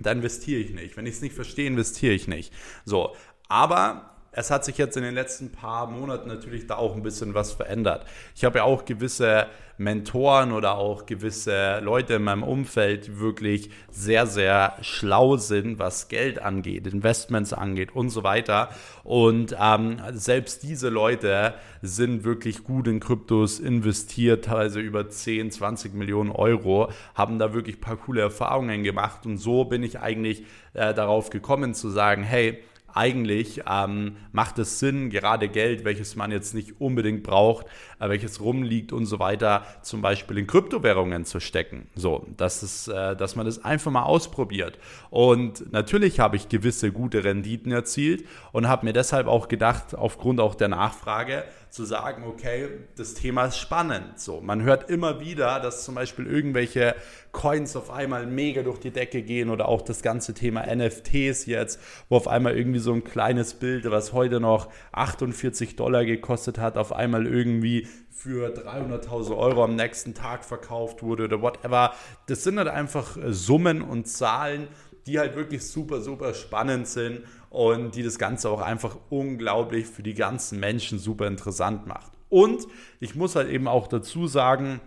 da 0.00 0.12
investiere 0.12 0.60
ich 0.60 0.72
nicht. 0.72 0.96
Wenn 0.96 1.06
ich 1.06 1.16
es 1.16 1.22
nicht 1.22 1.34
verstehe, 1.34 1.66
investiere 1.66 2.14
ich 2.14 2.28
nicht. 2.28 2.52
So, 2.84 3.14
aber 3.48 4.13
es 4.36 4.50
hat 4.50 4.64
sich 4.64 4.78
jetzt 4.78 4.96
in 4.96 5.02
den 5.02 5.14
letzten 5.14 5.52
paar 5.52 5.86
Monaten 5.86 6.28
natürlich 6.28 6.66
da 6.66 6.76
auch 6.76 6.94
ein 6.94 7.02
bisschen 7.02 7.34
was 7.34 7.52
verändert. 7.52 8.04
Ich 8.34 8.44
habe 8.44 8.58
ja 8.58 8.64
auch 8.64 8.84
gewisse 8.84 9.46
Mentoren 9.76 10.52
oder 10.52 10.76
auch 10.76 11.04
gewisse 11.06 11.80
Leute 11.80 12.14
in 12.14 12.22
meinem 12.22 12.44
Umfeld, 12.44 13.06
die 13.06 13.18
wirklich 13.18 13.70
sehr, 13.90 14.26
sehr 14.26 14.76
schlau 14.82 15.36
sind, 15.36 15.78
was 15.78 16.08
Geld 16.08 16.40
angeht, 16.40 16.86
Investments 16.86 17.52
angeht 17.52 17.94
und 17.94 18.10
so 18.10 18.22
weiter. 18.22 18.68
Und 19.02 19.56
ähm, 19.60 20.00
selbst 20.12 20.62
diese 20.62 20.90
Leute 20.90 21.54
sind 21.82 22.24
wirklich 22.24 22.62
gut 22.62 22.86
in 22.86 23.00
Kryptos 23.00 23.58
investiert, 23.58 24.44
teilweise 24.44 24.80
über 24.80 25.08
10, 25.08 25.50
20 25.50 25.94
Millionen 25.94 26.30
Euro, 26.30 26.90
haben 27.14 27.38
da 27.38 27.52
wirklich 27.52 27.78
ein 27.78 27.80
paar 27.80 27.96
coole 27.96 28.20
Erfahrungen 28.20 28.84
gemacht. 28.84 29.26
Und 29.26 29.38
so 29.38 29.64
bin 29.64 29.82
ich 29.82 29.98
eigentlich 29.98 30.44
äh, 30.74 30.94
darauf 30.94 31.30
gekommen 31.30 31.74
zu 31.74 31.90
sagen, 31.90 32.22
hey, 32.22 32.62
eigentlich 32.94 33.62
ähm, 33.68 34.16
macht 34.32 34.58
es 34.58 34.78
Sinn, 34.78 35.10
gerade 35.10 35.48
Geld, 35.48 35.84
welches 35.84 36.16
man 36.16 36.30
jetzt 36.30 36.54
nicht 36.54 36.80
unbedingt 36.80 37.22
braucht, 37.22 37.66
welches 38.10 38.40
rumliegt 38.40 38.92
und 38.92 39.06
so 39.06 39.18
weiter, 39.18 39.64
zum 39.82 40.02
Beispiel 40.02 40.38
in 40.38 40.46
Kryptowährungen 40.46 41.24
zu 41.24 41.40
stecken. 41.40 41.88
So, 41.94 42.26
das 42.36 42.62
ist, 42.62 42.88
äh, 42.88 43.16
dass 43.16 43.36
man 43.36 43.46
das 43.46 43.64
einfach 43.64 43.90
mal 43.90 44.04
ausprobiert. 44.04 44.78
Und 45.10 45.72
natürlich 45.72 46.20
habe 46.20 46.36
ich 46.36 46.48
gewisse 46.48 46.92
gute 46.92 47.24
Renditen 47.24 47.72
erzielt 47.72 48.24
und 48.52 48.68
habe 48.68 48.86
mir 48.86 48.92
deshalb 48.92 49.26
auch 49.26 49.48
gedacht, 49.48 49.94
aufgrund 49.94 50.40
auch 50.40 50.54
der 50.54 50.68
Nachfrage, 50.68 51.44
zu 51.74 51.84
sagen, 51.84 52.22
okay, 52.24 52.68
das 52.96 53.14
Thema 53.14 53.46
ist 53.46 53.58
spannend. 53.58 54.20
So, 54.20 54.40
man 54.40 54.62
hört 54.62 54.88
immer 54.90 55.18
wieder, 55.18 55.58
dass 55.58 55.84
zum 55.84 55.96
Beispiel 55.96 56.24
irgendwelche 56.24 56.94
Coins 57.32 57.74
auf 57.74 57.90
einmal 57.90 58.28
mega 58.28 58.62
durch 58.62 58.78
die 58.78 58.92
Decke 58.92 59.22
gehen 59.22 59.50
oder 59.50 59.68
auch 59.68 59.82
das 59.82 60.00
ganze 60.00 60.34
Thema 60.34 60.72
NFTs 60.72 61.46
jetzt, 61.46 61.80
wo 62.08 62.16
auf 62.16 62.28
einmal 62.28 62.56
irgendwie 62.56 62.78
so 62.78 62.92
ein 62.92 63.02
kleines 63.02 63.54
Bild, 63.54 63.90
was 63.90 64.12
heute 64.12 64.38
noch 64.38 64.70
48 64.92 65.74
Dollar 65.74 66.04
gekostet 66.04 66.58
hat, 66.58 66.78
auf 66.78 66.92
einmal 66.92 67.26
irgendwie 67.26 67.88
für 68.10 68.54
300.000 68.54 69.36
Euro 69.36 69.64
am 69.64 69.76
nächsten 69.76 70.14
Tag 70.14 70.44
verkauft 70.44 71.02
wurde 71.02 71.24
oder 71.24 71.42
whatever. 71.42 71.92
Das 72.26 72.44
sind 72.44 72.58
halt 72.58 72.68
einfach 72.68 73.18
Summen 73.28 73.82
und 73.82 74.08
Zahlen, 74.08 74.68
die 75.06 75.18
halt 75.18 75.36
wirklich 75.36 75.66
super, 75.66 76.00
super 76.00 76.32
spannend 76.34 76.88
sind 76.88 77.24
und 77.50 77.94
die 77.94 78.02
das 78.02 78.18
Ganze 78.18 78.48
auch 78.48 78.60
einfach 78.60 78.96
unglaublich 79.10 79.86
für 79.86 80.02
die 80.02 80.14
ganzen 80.14 80.58
Menschen 80.58 80.98
super 80.98 81.26
interessant 81.26 81.86
macht. 81.86 82.12
Und 82.28 82.66
ich 83.00 83.14
muss 83.14 83.36
halt 83.36 83.48
eben 83.50 83.68
auch 83.68 83.86
dazu 83.86 84.26
sagen, 84.26 84.80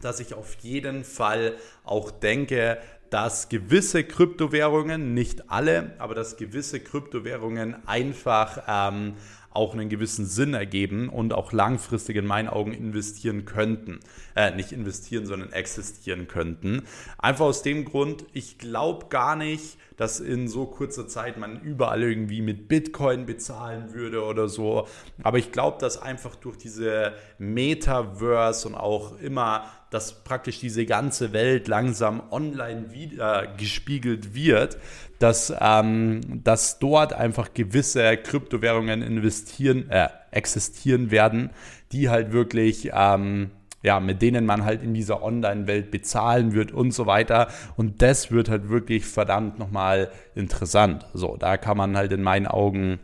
dass 0.00 0.20
ich 0.20 0.34
auf 0.34 0.54
jeden 0.60 1.04
Fall 1.04 1.54
auch 1.84 2.10
denke, 2.10 2.78
dass 3.10 3.48
gewisse 3.48 4.04
Kryptowährungen, 4.04 5.14
nicht 5.14 5.50
alle, 5.50 5.94
aber 5.98 6.14
dass 6.14 6.36
gewisse 6.36 6.80
Kryptowährungen 6.80 7.86
einfach 7.86 8.62
ähm, 8.68 9.14
auch 9.56 9.72
einen 9.72 9.88
gewissen 9.88 10.26
Sinn 10.26 10.54
ergeben 10.54 11.08
und 11.08 11.32
auch 11.32 11.52
langfristig 11.52 12.16
in 12.16 12.26
meinen 12.26 12.48
Augen 12.48 12.72
investieren 12.72 13.44
könnten. 13.44 14.00
Äh, 14.34 14.54
nicht 14.54 14.72
investieren, 14.72 15.26
sondern 15.26 15.52
existieren 15.52 16.28
könnten. 16.28 16.82
Einfach 17.18 17.46
aus 17.46 17.62
dem 17.62 17.84
Grund, 17.84 18.26
ich 18.32 18.58
glaube 18.58 19.06
gar 19.08 19.34
nicht, 19.34 19.78
dass 19.96 20.20
in 20.20 20.46
so 20.46 20.66
kurzer 20.66 21.08
Zeit 21.08 21.38
man 21.38 21.60
überall 21.62 22.02
irgendwie 22.02 22.42
mit 22.42 22.68
Bitcoin 22.68 23.26
bezahlen 23.26 23.94
würde 23.94 24.22
oder 24.24 24.48
so. 24.48 24.86
Aber 25.22 25.38
ich 25.38 25.52
glaube, 25.52 25.78
dass 25.80 26.00
einfach 26.00 26.36
durch 26.36 26.58
diese 26.58 27.14
Metaverse 27.38 28.68
und 28.68 28.74
auch 28.74 29.18
immer 29.20 29.64
dass 29.90 30.24
praktisch 30.24 30.60
diese 30.60 30.84
ganze 30.86 31.32
Welt 31.32 31.68
langsam 31.68 32.22
online 32.30 32.92
wieder 32.92 33.46
gespiegelt 33.56 34.34
wird, 34.34 34.78
dass, 35.18 35.54
ähm, 35.60 36.20
dass 36.44 36.78
dort 36.78 37.12
einfach 37.12 37.54
gewisse 37.54 38.16
Kryptowährungen 38.16 39.02
investieren, 39.02 39.90
äh, 39.90 40.08
existieren 40.30 41.10
werden, 41.10 41.50
die 41.92 42.08
halt 42.10 42.32
wirklich 42.32 42.90
ähm, 42.92 43.50
ja, 43.86 44.00
mit 44.00 44.20
denen 44.20 44.46
man 44.46 44.64
halt 44.64 44.82
in 44.82 44.94
dieser 44.94 45.22
Online-Welt 45.22 45.92
bezahlen 45.92 46.54
wird 46.54 46.72
und 46.72 46.90
so 46.90 47.06
weiter. 47.06 47.46
Und 47.76 48.02
das 48.02 48.32
wird 48.32 48.48
halt 48.48 48.68
wirklich 48.68 49.06
verdammt 49.06 49.60
nochmal 49.60 50.10
interessant. 50.34 51.06
So, 51.14 51.36
da 51.36 51.56
kann 51.56 51.76
man 51.76 51.96
halt 51.96 52.10
in 52.10 52.20
meinen 52.20 52.48
Augen 52.48 52.98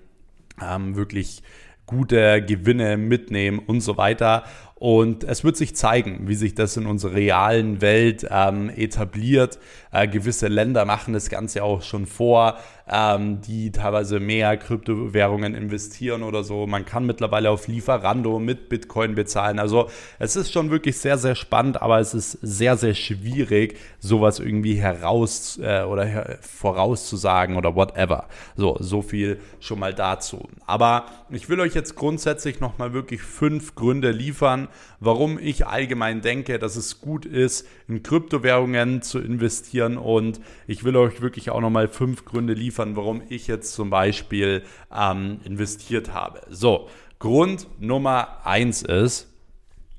ähm, 0.61 0.97
wirklich 0.97 1.45
gute 1.87 2.43
Gewinne 2.43 2.97
mitnehmen 2.97 3.61
und 3.61 3.81
so 3.81 3.97
weiter. 3.97 4.43
Und 4.83 5.23
es 5.23 5.45
wird 5.45 5.57
sich 5.57 5.77
zeigen, 5.77 6.27
wie 6.27 6.35
sich 6.35 6.57
das 6.57 6.77
in 6.77 6.87
unserer 6.87 7.15
realen 7.15 7.81
Welt 7.81 8.27
ähm, 8.29 8.69
etabliert. 8.69 9.61
Äh, 9.93 10.09
gewisse 10.09 10.49
Länder 10.49 10.85
machen 10.87 11.15
das 11.15 11.31
Ganze 11.31 11.63
auch 11.63 11.83
schon 11.83 12.05
vor, 12.05 12.59
ähm, 12.91 13.41
die 13.43 13.73
teilweise 13.73 14.21
mehr 14.21 14.57
Kryptowährungen 14.57 15.55
investieren 15.55 16.23
oder 16.23 16.45
so. 16.45 16.67
Man 16.67 16.85
kann 16.85 17.07
mittlerweile 17.07 17.51
auf 17.51 17.69
Lieferando 17.69 18.39
mit 18.39 18.69
Bitcoin 18.69 19.15
bezahlen. 19.15 19.59
Also 19.59 19.89
es 20.19 20.37
ist 20.37 20.53
schon 20.53 20.71
wirklich 20.71 20.99
sehr, 20.99 21.19
sehr 21.19 21.35
spannend, 21.35 21.81
aber 21.81 22.01
es 22.01 22.15
ist 22.15 22.33
sehr, 22.43 22.77
sehr 22.77 22.95
schwierig, 22.95 23.79
sowas 23.99 24.41
irgendwie 24.41 24.75
heraus 24.75 25.59
äh, 25.63 25.83
oder 25.83 26.05
her 26.05 26.39
vorauszusagen 26.41 27.57
oder 27.57 27.75
whatever. 27.75 28.29
So, 28.57 28.77
so 28.81 29.03
viel 29.03 29.39
schon 29.61 29.79
mal 29.79 29.95
dazu. 29.95 30.49
Aber 30.67 31.07
ich 31.31 31.49
will 31.49 31.61
euch 31.61 31.75
jetzt 31.75 31.97
grundsätzlich 31.97 32.61
nochmal 32.61 32.93
wirklich 32.93 33.23
fünf 33.23 33.75
Gründe 33.75 34.11
liefern, 34.11 34.69
warum 35.01 35.39
ich 35.39 35.67
allgemein 35.67 36.21
denke, 36.21 36.59
dass 36.59 36.77
es 36.77 37.01
gut 37.01 37.25
ist, 37.25 37.67
in 37.89 38.03
Kryptowährungen 38.03 39.03
zu 39.03 39.19
investieren. 39.19 39.97
Und 39.97 40.41
ich 40.67 40.85
will 40.85 40.97
euch 40.97 41.21
wirklich 41.21 41.51
auch 41.51 41.61
nochmal 41.61 41.89
fünf 41.89 42.25
Gründe 42.25 42.53
liefern, 42.53 42.72
warum 42.97 43.23
ich 43.29 43.47
jetzt 43.47 43.75
zum 43.75 43.91
Beispiel 43.91 44.63
ähm, 44.95 45.41
investiert 45.45 46.13
habe. 46.13 46.43
So, 46.51 46.89
Grund 47.19 47.69
Nummer 47.79 48.39
eins 48.45 48.83
ist, 48.83 49.29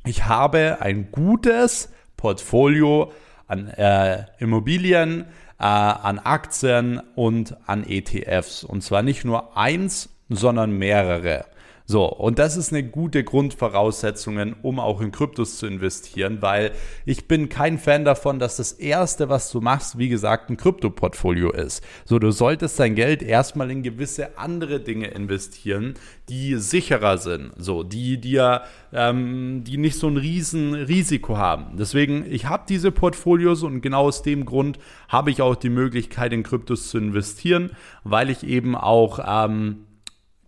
ich 0.06 0.26
habe 0.26 0.80
ein 0.82 1.12
gutes 1.12 1.90
Portfolio 2.18 3.14
an 3.48 3.68
äh, 3.70 4.26
Immobilien, 4.40 5.26
äh, 5.60 5.64
an 5.64 6.20
Aktien 6.20 7.02
und 7.16 7.56
an 7.66 7.86
ETFs. 7.88 8.64
Und 8.64 8.82
zwar 8.82 9.04
nicht 9.04 9.24
nur 9.24 9.56
eins, 9.56 10.10
sondern 10.30 10.78
mehrere. 10.78 11.46
So, 11.94 12.06
und 12.06 12.40
das 12.40 12.58
ist 12.58 12.74
eine 12.74 12.82
gute 12.82 13.24
Grundvoraussetzung, 13.24 14.56
um 14.64 14.80
auch 14.80 15.00
in 15.00 15.12
Kryptos 15.12 15.58
zu 15.58 15.68
investieren, 15.68 16.40
weil 16.42 16.72
ich 17.06 17.28
bin 17.28 17.50
kein 17.50 17.78
Fan 17.78 18.04
davon, 18.04 18.40
dass 18.40 18.58
das 18.58 18.72
erste, 18.72 19.30
was 19.30 19.52
du 19.52 19.62
machst, 19.62 20.00
wie 20.00 20.10
gesagt, 20.10 20.50
ein 20.50 20.58
Krypto-Portfolio 20.58 21.52
ist. 21.52 21.84
So, 22.04 22.18
du 22.18 22.32
solltest 22.32 22.80
dein 22.80 22.96
Geld 22.96 23.22
erstmal 23.22 23.70
in 23.70 23.84
gewisse 23.84 24.40
andere 24.40 24.80
Dinge 24.80 25.10
investieren, 25.10 25.94
die 26.30 26.56
sicherer 26.56 27.20
sind, 27.20 27.52
so, 27.58 27.84
die 27.84 28.20
dir, 28.20 28.64
ähm, 28.92 29.64
die 29.64 29.78
nicht 29.78 30.00
so 30.00 30.08
ein 30.08 30.18
riesen 30.18 30.74
Risiko 30.74 31.38
haben. 31.38 31.78
Deswegen, 31.78 32.26
ich 32.28 32.48
habe 32.48 32.64
diese 32.68 32.92
Portfolios 32.92 33.62
und 33.62 33.82
genau 33.82 34.06
aus 34.06 34.24
dem 34.24 34.46
Grund 34.46 34.80
habe 35.10 35.30
ich 35.30 35.44
auch 35.44 35.56
die 35.56 35.70
Möglichkeit, 35.70 36.34
in 36.34 36.42
Kryptos 36.42 36.90
zu 36.90 36.98
investieren, 36.98 37.70
weil 38.04 38.32
ich 38.32 38.44
eben 38.44 38.76
auch 38.76 39.20
ähm, 39.24 39.86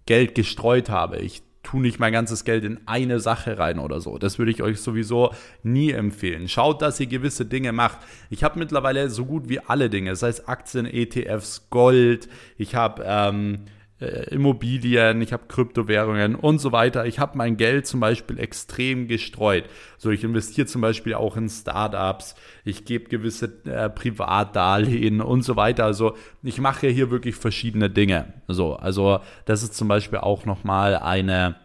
Geld 0.05 0.35
gestreut 0.35 0.89
habe. 0.89 1.17
Ich 1.17 1.41
tue 1.65 1.81
nicht 1.81 1.99
mein 1.99 2.13
ganzes 2.13 2.45
Geld 2.45 2.63
in 2.63 2.79
eine 2.85 3.19
Sache 3.19 3.57
rein 3.57 3.79
oder 3.79 3.99
so. 3.99 4.17
Das 4.17 4.37
würde 4.37 4.51
ich 4.51 4.61
euch 4.61 4.79
sowieso 4.79 5.33
nie 5.63 5.91
empfehlen. 5.91 6.47
Schaut, 6.47 6.81
dass 6.81 6.99
ihr 6.99 7.07
gewisse 7.07 7.45
Dinge 7.45 7.71
macht. 7.71 7.97
Ich 8.29 8.43
habe 8.43 8.59
mittlerweile 8.59 9.09
so 9.09 9.25
gut 9.25 9.49
wie 9.49 9.59
alle 9.59 9.89
Dinge, 9.89 10.11
das 10.11 10.23
heißt 10.23 10.47
Aktien, 10.47 10.85
ETFs, 10.85 11.69
Gold. 11.69 12.29
Ich 12.57 12.75
habe 12.75 13.03
ähm, 13.05 13.65
äh, 13.99 14.29
Immobilien, 14.29 15.21
ich 15.21 15.31
habe 15.31 15.45
Kryptowährungen 15.47 16.35
und 16.35 16.59
so 16.59 16.71
weiter. 16.71 17.05
Ich 17.05 17.19
habe 17.19 17.37
mein 17.37 17.57
Geld 17.57 17.87
zum 17.87 17.99
Beispiel 17.99 18.39
extrem 18.39 19.07
gestreut. 19.07 19.65
So, 19.97 20.09
ich 20.09 20.23
investiere 20.23 20.67
zum 20.67 20.81
Beispiel 20.81 21.13
auch 21.13 21.37
in 21.37 21.49
Startups, 21.49 22.35
ich 22.65 22.85
gebe 22.85 23.09
gewisse 23.09 23.53
äh, 23.65 23.89
Privatdarlehen 23.89 25.21
und 25.21 25.43
so 25.43 25.55
weiter. 25.55 25.85
Also 25.85 26.15
ich 26.43 26.59
mache 26.59 26.87
hier 26.87 27.09
wirklich 27.09 27.35
verschiedene 27.35 27.89
Dinge. 27.89 28.33
So, 28.47 28.75
also 28.75 29.19
das 29.45 29.63
ist 29.63 29.75
zum 29.75 29.87
Beispiel 29.87 30.19
auch 30.19 30.45
nochmal 30.45 30.97
eine 30.97 31.55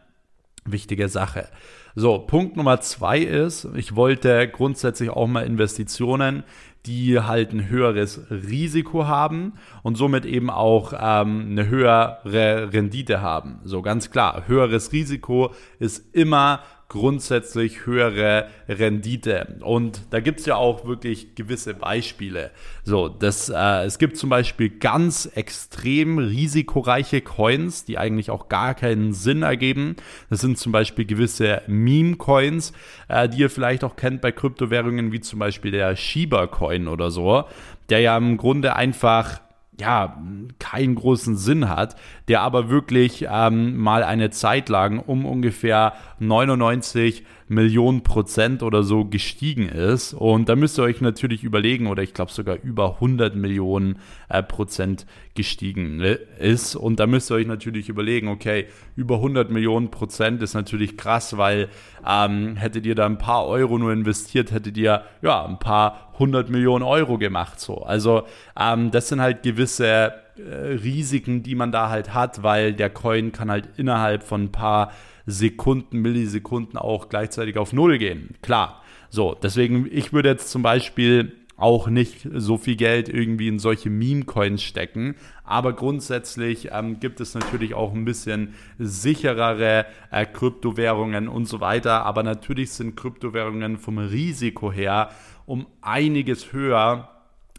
wichtige 0.64 1.08
Sache. 1.08 1.48
So, 1.96 2.18
Punkt 2.18 2.56
Nummer 2.56 2.80
zwei 2.80 3.18
ist, 3.18 3.66
ich 3.74 3.96
wollte 3.96 4.46
grundsätzlich 4.48 5.10
auch 5.10 5.26
mal 5.26 5.44
Investitionen 5.44 6.44
die 6.86 7.20
halt 7.20 7.52
ein 7.52 7.68
höheres 7.68 8.30
Risiko 8.30 9.06
haben 9.06 9.54
und 9.82 9.96
somit 9.96 10.24
eben 10.24 10.50
auch 10.50 10.92
ähm, 10.94 11.48
eine 11.50 11.68
höhere 11.68 12.72
Rendite 12.72 13.20
haben. 13.20 13.60
So 13.64 13.82
ganz 13.82 14.10
klar, 14.10 14.44
höheres 14.46 14.92
Risiko 14.92 15.52
ist 15.78 16.14
immer 16.14 16.60
grundsätzlich 16.90 17.87
höhere 17.87 18.48
Rendite. 18.68 19.57
Und 19.61 20.03
da 20.11 20.18
gibt 20.18 20.40
es 20.40 20.46
ja 20.46 20.57
auch 20.57 20.85
wirklich 20.85 21.37
gewisse 21.37 21.72
Beispiele. 21.72 22.50
So, 22.83 23.09
das, 23.09 23.48
äh, 23.48 23.85
es 23.85 23.98
gibt 23.98 24.16
zum 24.16 24.29
Beispiel 24.29 24.68
ganz 24.70 25.31
extrem 25.35 26.18
risikoreiche 26.18 27.20
Coins, 27.20 27.85
die 27.85 27.96
eigentlich 27.96 28.31
auch 28.31 28.48
gar 28.48 28.74
keinen 28.74 29.12
Sinn 29.12 29.42
ergeben. 29.42 29.96
Das 30.31 30.40
sind 30.40 30.59
zum 30.59 30.72
Beispiel 30.72 31.05
gewisse 31.05 31.62
Meme-Coins, 31.68 32.72
äh, 33.09 33.29
die 33.29 33.38
ihr 33.38 33.50
vielleicht 33.50 33.85
auch 33.85 33.94
kennt 33.94 34.20
bei 34.20 34.33
Kryptowährungen, 34.33 35.12
wie 35.12 35.20
zum 35.20 35.38
Beispiel 35.38 35.70
der 35.70 35.94
Shiba-Coin 35.94 36.88
oder 36.88 37.12
so, 37.12 37.44
der 37.88 38.00
ja 38.00 38.16
im 38.16 38.37
Grunde 38.37 38.74
einfach 38.74 39.40
ja, 39.80 40.22
keinen 40.58 40.94
großen 40.94 41.36
Sinn 41.36 41.68
hat, 41.68 41.96
der 42.28 42.42
aber 42.42 42.68
wirklich 42.68 43.26
ähm, 43.30 43.76
mal 43.78 44.04
eine 44.04 44.30
Zeit 44.30 44.68
lang 44.68 44.98
um 44.98 45.26
ungefähr 45.26 45.94
99 46.18 47.24
Millionen 47.48 48.04
Prozent 48.04 48.62
oder 48.62 48.84
so 48.84 49.06
gestiegen 49.06 49.68
ist. 49.68 50.14
Und 50.14 50.48
da 50.48 50.54
müsst 50.54 50.78
ihr 50.78 50.84
euch 50.84 51.00
natürlich 51.00 51.42
überlegen, 51.42 51.88
oder 51.88 52.00
ich 52.00 52.14
glaube 52.14 52.30
sogar 52.30 52.56
über 52.62 52.94
100 52.94 53.34
Millionen 53.34 53.98
äh, 54.28 54.40
Prozent 54.40 55.04
gestiegen 55.34 55.96
ne, 55.96 56.12
ist. 56.38 56.76
Und 56.76 57.00
da 57.00 57.08
müsst 57.08 57.28
ihr 57.30 57.34
euch 57.34 57.48
natürlich 57.48 57.88
überlegen, 57.88 58.28
okay, 58.28 58.66
über 58.94 59.16
100 59.16 59.50
Millionen 59.50 59.90
Prozent 59.90 60.42
ist 60.42 60.54
natürlich 60.54 60.96
krass, 60.96 61.36
weil 61.36 61.68
ähm, 62.06 62.54
hättet 62.54 62.86
ihr 62.86 62.94
da 62.94 63.06
ein 63.06 63.18
paar 63.18 63.46
Euro 63.46 63.78
nur 63.78 63.92
investiert, 63.92 64.52
hättet 64.52 64.76
ihr 64.76 65.02
ja 65.20 65.44
ein 65.44 65.58
paar 65.58 66.09
100 66.20 66.50
Millionen 66.50 66.85
Euro 66.85 67.18
gemacht. 67.18 67.59
So. 67.59 67.83
Also 67.83 68.24
ähm, 68.59 68.90
das 68.90 69.09
sind 69.09 69.20
halt 69.20 69.42
gewisse 69.42 70.12
äh, 70.37 70.42
Risiken, 70.83 71.42
die 71.42 71.54
man 71.54 71.72
da 71.72 71.88
halt 71.88 72.12
hat, 72.14 72.42
weil 72.42 72.74
der 72.74 72.90
Coin 72.90 73.33
kann 73.33 73.50
halt 73.50 73.68
innerhalb 73.78 74.22
von 74.22 74.44
ein 74.44 74.52
paar 74.52 74.92
Sekunden, 75.26 75.98
Millisekunden 75.98 76.78
auch 76.78 77.09
gleichzeitig 77.09 77.56
auf 77.56 77.72
Null 77.72 77.98
gehen. 77.98 78.35
Klar. 78.42 78.83
So, 79.09 79.35
deswegen, 79.35 79.88
ich 79.90 80.12
würde 80.12 80.28
jetzt 80.28 80.50
zum 80.50 80.62
Beispiel 80.62 81.33
auch 81.61 81.88
nicht 81.88 82.26
so 82.35 82.56
viel 82.56 82.76
Geld 82.76 83.09
irgendwie 83.09 83.48
in 83.48 83.59
solche 83.59 83.90
Meme-Coins 83.90 84.62
stecken. 84.62 85.14
Aber 85.44 85.74
grundsätzlich 85.74 86.70
ähm, 86.72 87.00
gibt 87.00 87.20
es 87.20 87.35
natürlich 87.35 87.74
auch 87.74 87.92
ein 87.92 88.06
bisschen 88.06 88.54
sicherere 88.78 89.85
äh, 90.11 90.24
Kryptowährungen 90.24 91.28
und 91.28 91.46
so 91.46 91.61
weiter. 91.61 92.06
Aber 92.06 92.22
natürlich 92.22 92.72
sind 92.72 92.96
Kryptowährungen 92.96 93.76
vom 93.76 93.98
Risiko 93.98 94.72
her 94.72 95.11
um 95.50 95.66
einiges 95.80 96.52
höher 96.52 97.08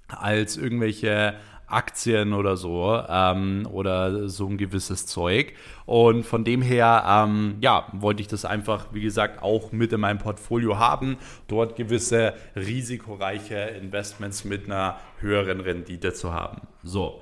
als 0.07 0.55
irgendwelche 0.55 1.35
Aktien 1.67 2.31
oder 2.31 2.55
so 2.55 3.03
ähm, 3.05 3.67
oder 3.69 4.29
so 4.29 4.47
ein 4.47 4.57
gewisses 4.57 5.07
Zeug. 5.07 5.53
Und 5.85 6.25
von 6.25 6.45
dem 6.45 6.61
her, 6.61 7.03
ähm, 7.05 7.57
ja, 7.59 7.87
wollte 7.91 8.21
ich 8.21 8.29
das 8.29 8.45
einfach, 8.45 8.87
wie 8.93 9.01
gesagt, 9.01 9.43
auch 9.43 9.73
mit 9.73 9.91
in 9.91 9.99
meinem 9.99 10.19
Portfolio 10.19 10.79
haben, 10.79 11.17
dort 11.49 11.75
gewisse 11.75 12.33
risikoreiche 12.55 13.55
Investments 13.55 14.45
mit 14.45 14.67
einer 14.67 14.97
höheren 15.19 15.59
Rendite 15.59 16.13
zu 16.13 16.31
haben. 16.31 16.61
So. 16.83 17.21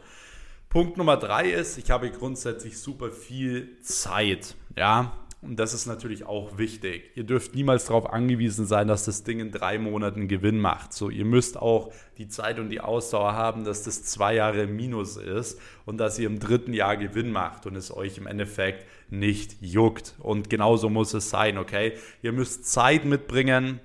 Punkt 0.69 0.97
Nummer 0.97 1.17
drei 1.17 1.49
ist, 1.49 1.79
ich 1.79 1.89
habe 1.89 2.11
grundsätzlich 2.11 2.77
super 2.77 3.09
viel 3.09 3.79
Zeit. 3.81 4.55
Ja, 4.77 5.13
und 5.41 5.57
das 5.57 5.73
ist 5.73 5.85
natürlich 5.85 6.25
auch 6.25 6.57
wichtig. 6.57 7.11
Ihr 7.15 7.23
dürft 7.23 7.55
niemals 7.55 7.85
darauf 7.85 8.11
angewiesen 8.11 8.65
sein, 8.65 8.89
dass 8.89 9.05
das 9.05 9.23
Ding 9.23 9.39
in 9.39 9.51
drei 9.51 9.79
Monaten 9.79 10.27
Gewinn 10.27 10.59
macht. 10.59 10.91
So, 10.91 11.09
ihr 11.09 11.23
müsst 11.23 11.55
auch 11.55 11.93
die 12.17 12.27
Zeit 12.27 12.59
und 12.59 12.69
die 12.69 12.81
Ausdauer 12.81 13.33
haben, 13.33 13.63
dass 13.63 13.83
das 13.83 14.03
zwei 14.03 14.35
Jahre 14.35 14.67
Minus 14.67 15.15
ist 15.15 15.57
und 15.85 15.97
dass 15.97 16.19
ihr 16.19 16.27
im 16.27 16.39
dritten 16.39 16.73
Jahr 16.73 16.97
Gewinn 16.97 17.31
macht 17.31 17.65
und 17.65 17.77
es 17.77 17.95
euch 17.95 18.17
im 18.17 18.27
Endeffekt 18.27 18.85
nicht 19.09 19.61
juckt. 19.61 20.15
Und 20.19 20.49
genauso 20.49 20.89
muss 20.89 21.13
es 21.13 21.29
sein, 21.29 21.57
okay? 21.57 21.93
Ihr 22.21 22.33
müsst 22.33 22.65
Zeit 22.65 23.05
mitbringen, 23.05 23.79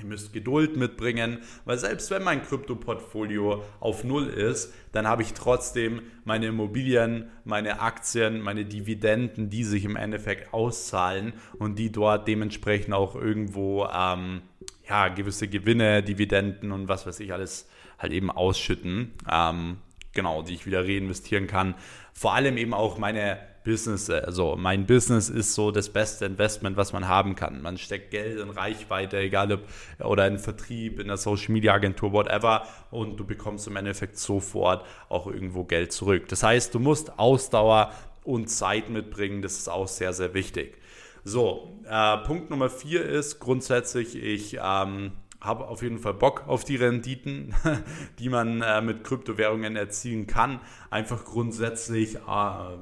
Ihr 0.00 0.06
müsst 0.06 0.32
Geduld 0.32 0.76
mitbringen, 0.76 1.38
weil 1.64 1.78
selbst 1.78 2.10
wenn 2.10 2.24
mein 2.24 2.42
Krypto-Portfolio 2.42 3.62
auf 3.78 4.02
Null 4.02 4.26
ist, 4.26 4.74
dann 4.90 5.06
habe 5.06 5.22
ich 5.22 5.34
trotzdem 5.34 6.02
meine 6.24 6.46
Immobilien, 6.46 7.30
meine 7.44 7.80
Aktien, 7.80 8.40
meine 8.40 8.64
Dividenden, 8.64 9.50
die 9.50 9.62
sich 9.62 9.84
im 9.84 9.94
Endeffekt 9.94 10.52
auszahlen 10.52 11.32
und 11.58 11.78
die 11.78 11.92
dort 11.92 12.26
dementsprechend 12.26 12.92
auch 12.92 13.14
irgendwo 13.14 13.86
ähm, 13.86 14.42
ja, 14.88 15.08
gewisse 15.08 15.46
Gewinne, 15.46 16.02
Dividenden 16.02 16.72
und 16.72 16.88
was 16.88 17.06
weiß 17.06 17.20
ich 17.20 17.32
alles 17.32 17.68
halt 17.98 18.12
eben 18.12 18.30
ausschütten. 18.30 19.12
Ähm, 19.30 19.78
genau, 20.12 20.42
die 20.42 20.54
ich 20.54 20.66
wieder 20.66 20.84
reinvestieren 20.84 21.46
kann. 21.46 21.74
Vor 22.12 22.34
allem 22.34 22.56
eben 22.56 22.74
auch 22.74 22.98
meine 22.98 23.38
Business, 23.64 24.10
also 24.10 24.56
mein 24.56 24.86
Business 24.86 25.28
ist 25.30 25.54
so 25.54 25.70
das 25.70 25.88
beste 25.88 26.26
Investment, 26.26 26.76
was 26.76 26.92
man 26.92 27.08
haben 27.08 27.34
kann. 27.34 27.62
Man 27.62 27.78
steckt 27.78 28.10
Geld 28.10 28.38
in 28.38 28.50
Reichweite, 28.50 29.18
egal 29.18 29.52
ob 29.52 29.60
oder 30.06 30.26
in 30.26 30.38
Vertrieb, 30.38 31.00
in 31.00 31.08
der 31.08 31.16
Social 31.16 31.52
Media 31.52 31.72
Agentur, 31.72 32.12
whatever, 32.12 32.66
und 32.90 33.18
du 33.18 33.24
bekommst 33.24 33.66
im 33.66 33.76
Endeffekt 33.76 34.18
sofort 34.18 34.84
auch 35.08 35.26
irgendwo 35.26 35.64
Geld 35.64 35.92
zurück. 35.92 36.28
Das 36.28 36.42
heißt, 36.42 36.74
du 36.74 36.78
musst 36.78 37.18
Ausdauer 37.18 37.92
und 38.22 38.48
Zeit 38.48 38.90
mitbringen, 38.90 39.42
das 39.42 39.58
ist 39.58 39.68
auch 39.68 39.88
sehr, 39.88 40.12
sehr 40.12 40.34
wichtig. 40.34 40.78
So, 41.24 41.80
äh, 41.88 42.18
Punkt 42.18 42.50
Nummer 42.50 42.68
vier 42.68 43.02
ist 43.02 43.40
grundsätzlich, 43.40 44.14
ich 44.14 44.58
ähm, 44.62 45.12
habe 45.44 45.68
auf 45.68 45.82
jeden 45.82 45.98
Fall 45.98 46.14
Bock 46.14 46.44
auf 46.46 46.64
die 46.64 46.76
Renditen, 46.76 47.54
die 48.18 48.28
man 48.28 48.62
äh, 48.62 48.80
mit 48.80 49.04
Kryptowährungen 49.04 49.76
erzielen 49.76 50.26
kann. 50.26 50.60
Einfach 50.90 51.24
grundsätzlich 51.24 52.16
äh, 52.16 52.20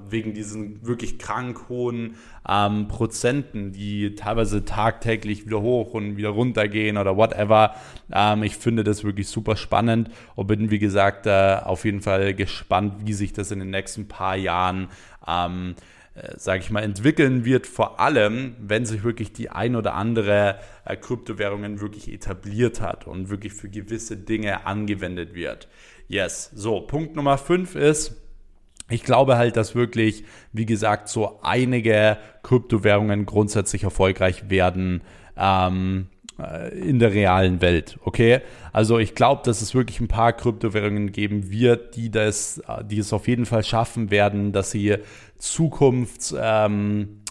wegen 0.08 0.34
diesen 0.34 0.86
wirklich 0.86 1.18
krank 1.18 1.68
hohen 1.68 2.16
ähm, 2.48 2.88
Prozenten, 2.88 3.72
die 3.72 4.14
teilweise 4.14 4.64
tagtäglich 4.64 5.46
wieder 5.46 5.60
hoch 5.60 5.94
und 5.94 6.16
wieder 6.16 6.30
runter 6.30 6.68
gehen 6.68 6.96
oder 6.96 7.16
whatever. 7.16 7.74
Ähm, 8.12 8.42
ich 8.42 8.56
finde 8.56 8.84
das 8.84 9.04
wirklich 9.04 9.28
super 9.28 9.56
spannend 9.56 10.10
und 10.34 10.46
bin, 10.46 10.70
wie 10.70 10.78
gesagt, 10.78 11.26
äh, 11.26 11.58
auf 11.62 11.84
jeden 11.84 12.00
Fall 12.00 12.34
gespannt, 12.34 12.94
wie 13.04 13.12
sich 13.12 13.32
das 13.32 13.50
in 13.50 13.58
den 13.58 13.70
nächsten 13.70 14.08
paar 14.08 14.36
Jahren 14.36 14.88
ähm, 15.26 15.74
äh, 16.14 16.36
sage 16.36 16.60
ich 16.60 16.70
mal, 16.70 16.82
entwickeln 16.82 17.44
wird, 17.44 17.66
vor 17.66 17.98
allem, 17.98 18.54
wenn 18.60 18.84
sich 18.84 19.02
wirklich 19.02 19.32
die 19.32 19.50
ein 19.50 19.76
oder 19.76 19.94
andere 19.94 20.58
äh, 20.84 20.96
Kryptowährungen 20.96 21.80
wirklich 21.80 22.12
etabliert 22.12 22.80
hat 22.80 23.06
und 23.06 23.30
wirklich 23.30 23.54
für 23.54 23.68
gewisse 23.68 24.16
Dinge 24.16 24.66
angewendet 24.66 25.34
wird. 25.34 25.68
Yes. 26.08 26.50
So, 26.54 26.82
Punkt 26.82 27.16
Nummer 27.16 27.38
5 27.38 27.74
ist, 27.74 28.16
ich 28.90 29.04
glaube 29.04 29.38
halt, 29.38 29.56
dass 29.56 29.74
wirklich, 29.74 30.24
wie 30.52 30.66
gesagt, 30.66 31.08
so 31.08 31.40
einige 31.42 32.18
Kryptowährungen 32.42 33.24
grundsätzlich 33.24 33.84
erfolgreich 33.84 34.50
werden. 34.50 35.00
Ähm, 35.36 36.08
äh, 36.10 36.11
in 36.70 36.98
der 36.98 37.12
realen 37.12 37.60
Welt. 37.60 37.98
Okay, 38.04 38.40
also 38.72 38.98
ich 38.98 39.14
glaube, 39.14 39.42
dass 39.44 39.62
es 39.62 39.74
wirklich 39.74 40.00
ein 40.00 40.08
paar 40.08 40.32
Kryptowährungen 40.32 41.12
geben 41.12 41.50
wird, 41.50 41.96
die 41.96 42.10
das, 42.10 42.58
äh, 42.66 42.84
die 42.84 42.98
es 42.98 43.12
auf 43.12 43.28
jeden 43.28 43.46
Fall 43.46 43.64
schaffen 43.64 44.10
werden, 44.10 44.52
dass 44.52 44.70
sie 44.70 44.96
Zukunfts 45.38 46.34
ähm, 46.38 47.22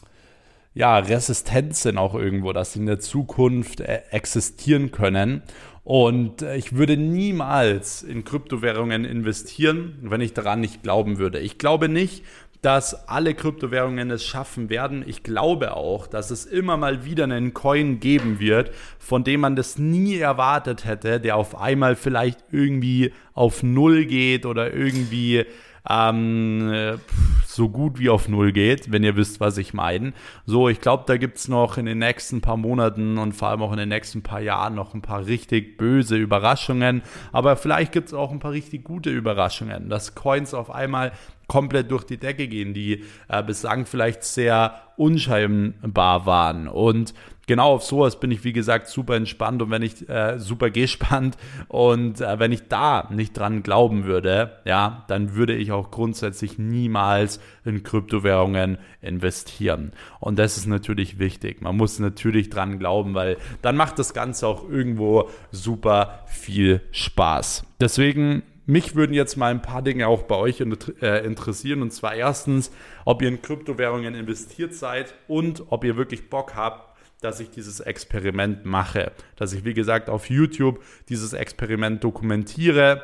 ja, 0.73 0.97
resistent 0.99 1.75
sind 1.75 1.97
auch 1.97 2.15
irgendwo, 2.15 2.53
dass 2.53 2.73
sie 2.73 2.79
in 2.79 2.85
der 2.85 2.99
Zukunft 2.99 3.81
äh, 3.81 4.03
existieren 4.11 4.91
können. 4.91 5.43
Und 5.83 6.43
ich 6.43 6.73
würde 6.73 6.95
niemals 6.95 8.03
in 8.03 8.23
Kryptowährungen 8.23 9.03
investieren, 9.03 9.97
wenn 10.03 10.21
ich 10.21 10.33
daran 10.33 10.61
nicht 10.61 10.83
glauben 10.83 11.17
würde. 11.17 11.39
Ich 11.39 11.57
glaube 11.57 11.89
nicht, 11.89 12.23
dass 12.61 13.07
alle 13.07 13.33
Kryptowährungen 13.33 14.11
es 14.11 14.23
schaffen 14.23 14.69
werden. 14.69 15.03
Ich 15.07 15.23
glaube 15.23 15.75
auch, 15.75 16.07
dass 16.07 16.29
es 16.29 16.45
immer 16.45 16.77
mal 16.77 17.05
wieder 17.05 17.23
einen 17.23 17.53
Coin 17.53 17.99
geben 17.99 18.39
wird, 18.39 18.71
von 18.99 19.23
dem 19.23 19.41
man 19.41 19.55
das 19.55 19.77
nie 19.77 20.17
erwartet 20.17 20.85
hätte, 20.85 21.19
der 21.19 21.37
auf 21.37 21.59
einmal 21.59 21.95
vielleicht 21.95 22.39
irgendwie 22.51 23.13
auf 23.33 23.63
Null 23.63 24.05
geht 24.05 24.45
oder 24.45 24.73
irgendwie 24.73 25.45
ähm, 25.89 26.99
so 27.45 27.69
gut 27.69 27.99
wie 27.99 28.09
auf 28.09 28.27
Null 28.27 28.51
geht, 28.51 28.91
wenn 28.91 29.03
ihr 29.03 29.15
wisst, 29.15 29.39
was 29.39 29.57
ich 29.57 29.73
meine. 29.73 30.13
So, 30.45 30.69
ich 30.69 30.79
glaube, 30.79 31.03
da 31.07 31.17
gibt 31.17 31.37
es 31.37 31.47
noch 31.47 31.77
in 31.77 31.85
den 31.85 31.97
nächsten 31.97 32.41
paar 32.41 32.57
Monaten 32.57 33.17
und 33.17 33.33
vor 33.33 33.49
allem 33.49 33.61
auch 33.63 33.71
in 33.71 33.79
den 33.79 33.89
nächsten 33.89 34.21
paar 34.21 34.41
Jahren 34.41 34.75
noch 34.75 34.93
ein 34.93 35.01
paar 35.01 35.25
richtig 35.25 35.77
böse 35.77 36.15
Überraschungen. 36.15 37.01
Aber 37.31 37.55
vielleicht 37.55 37.91
gibt 37.91 38.09
es 38.09 38.13
auch 38.13 38.31
ein 38.31 38.39
paar 38.39 38.51
richtig 38.51 38.83
gute 38.83 39.09
Überraschungen, 39.09 39.89
dass 39.89 40.15
Coins 40.15 40.53
auf 40.53 40.69
einmal 40.69 41.11
komplett 41.51 41.91
durch 41.91 42.05
die 42.05 42.15
Decke 42.15 42.47
gehen, 42.47 42.73
die 42.73 43.03
äh, 43.27 43.43
bislang 43.43 43.85
vielleicht 43.85 44.23
sehr 44.23 44.83
unscheinbar 44.95 46.25
waren. 46.25 46.69
Und 46.69 47.13
genau 47.45 47.73
auf 47.73 47.83
sowas 47.83 48.21
bin 48.21 48.31
ich, 48.31 48.45
wie 48.45 48.53
gesagt, 48.53 48.87
super 48.87 49.17
entspannt 49.17 49.61
und 49.61 49.69
wenn 49.69 49.81
ich 49.81 50.07
äh, 50.07 50.39
super 50.39 50.69
gespannt 50.69 51.35
und 51.67 52.21
äh, 52.21 52.39
wenn 52.39 52.53
ich 52.53 52.69
da 52.69 53.09
nicht 53.11 53.37
dran 53.37 53.63
glauben 53.63 54.05
würde, 54.05 54.59
ja, 54.63 55.03
dann 55.09 55.35
würde 55.35 55.53
ich 55.53 55.73
auch 55.73 55.91
grundsätzlich 55.91 56.57
niemals 56.57 57.41
in 57.65 57.83
Kryptowährungen 57.83 58.77
investieren. 59.01 59.91
Und 60.21 60.39
das 60.39 60.55
ist 60.55 60.67
natürlich 60.67 61.19
wichtig. 61.19 61.61
Man 61.61 61.75
muss 61.75 61.99
natürlich 61.99 62.49
dran 62.49 62.79
glauben, 62.79 63.13
weil 63.13 63.35
dann 63.61 63.75
macht 63.75 63.99
das 63.99 64.13
Ganze 64.13 64.47
auch 64.47 64.69
irgendwo 64.69 65.27
super 65.51 66.23
viel 66.27 66.79
Spaß. 66.91 67.65
Deswegen 67.81 68.43
mich 68.65 68.95
würden 68.95 69.13
jetzt 69.13 69.37
mal 69.37 69.51
ein 69.51 69.61
paar 69.61 69.81
Dinge 69.81 70.07
auch 70.07 70.23
bei 70.23 70.35
euch 70.35 70.61
äh, 70.61 71.25
interessieren. 71.25 71.81
Und 71.81 71.91
zwar 71.91 72.15
erstens, 72.15 72.71
ob 73.05 73.21
ihr 73.21 73.27
in 73.27 73.41
Kryptowährungen 73.41 74.15
investiert 74.15 74.73
seid 74.73 75.13
und 75.27 75.63
ob 75.69 75.83
ihr 75.83 75.97
wirklich 75.97 76.29
Bock 76.29 76.55
habt, 76.55 76.91
dass 77.21 77.39
ich 77.39 77.49
dieses 77.49 77.79
Experiment 77.79 78.65
mache. 78.65 79.11
Dass 79.35 79.53
ich, 79.53 79.65
wie 79.65 79.73
gesagt, 79.73 80.09
auf 80.09 80.29
YouTube 80.29 80.83
dieses 81.09 81.33
Experiment 81.33 82.03
dokumentiere 82.03 83.03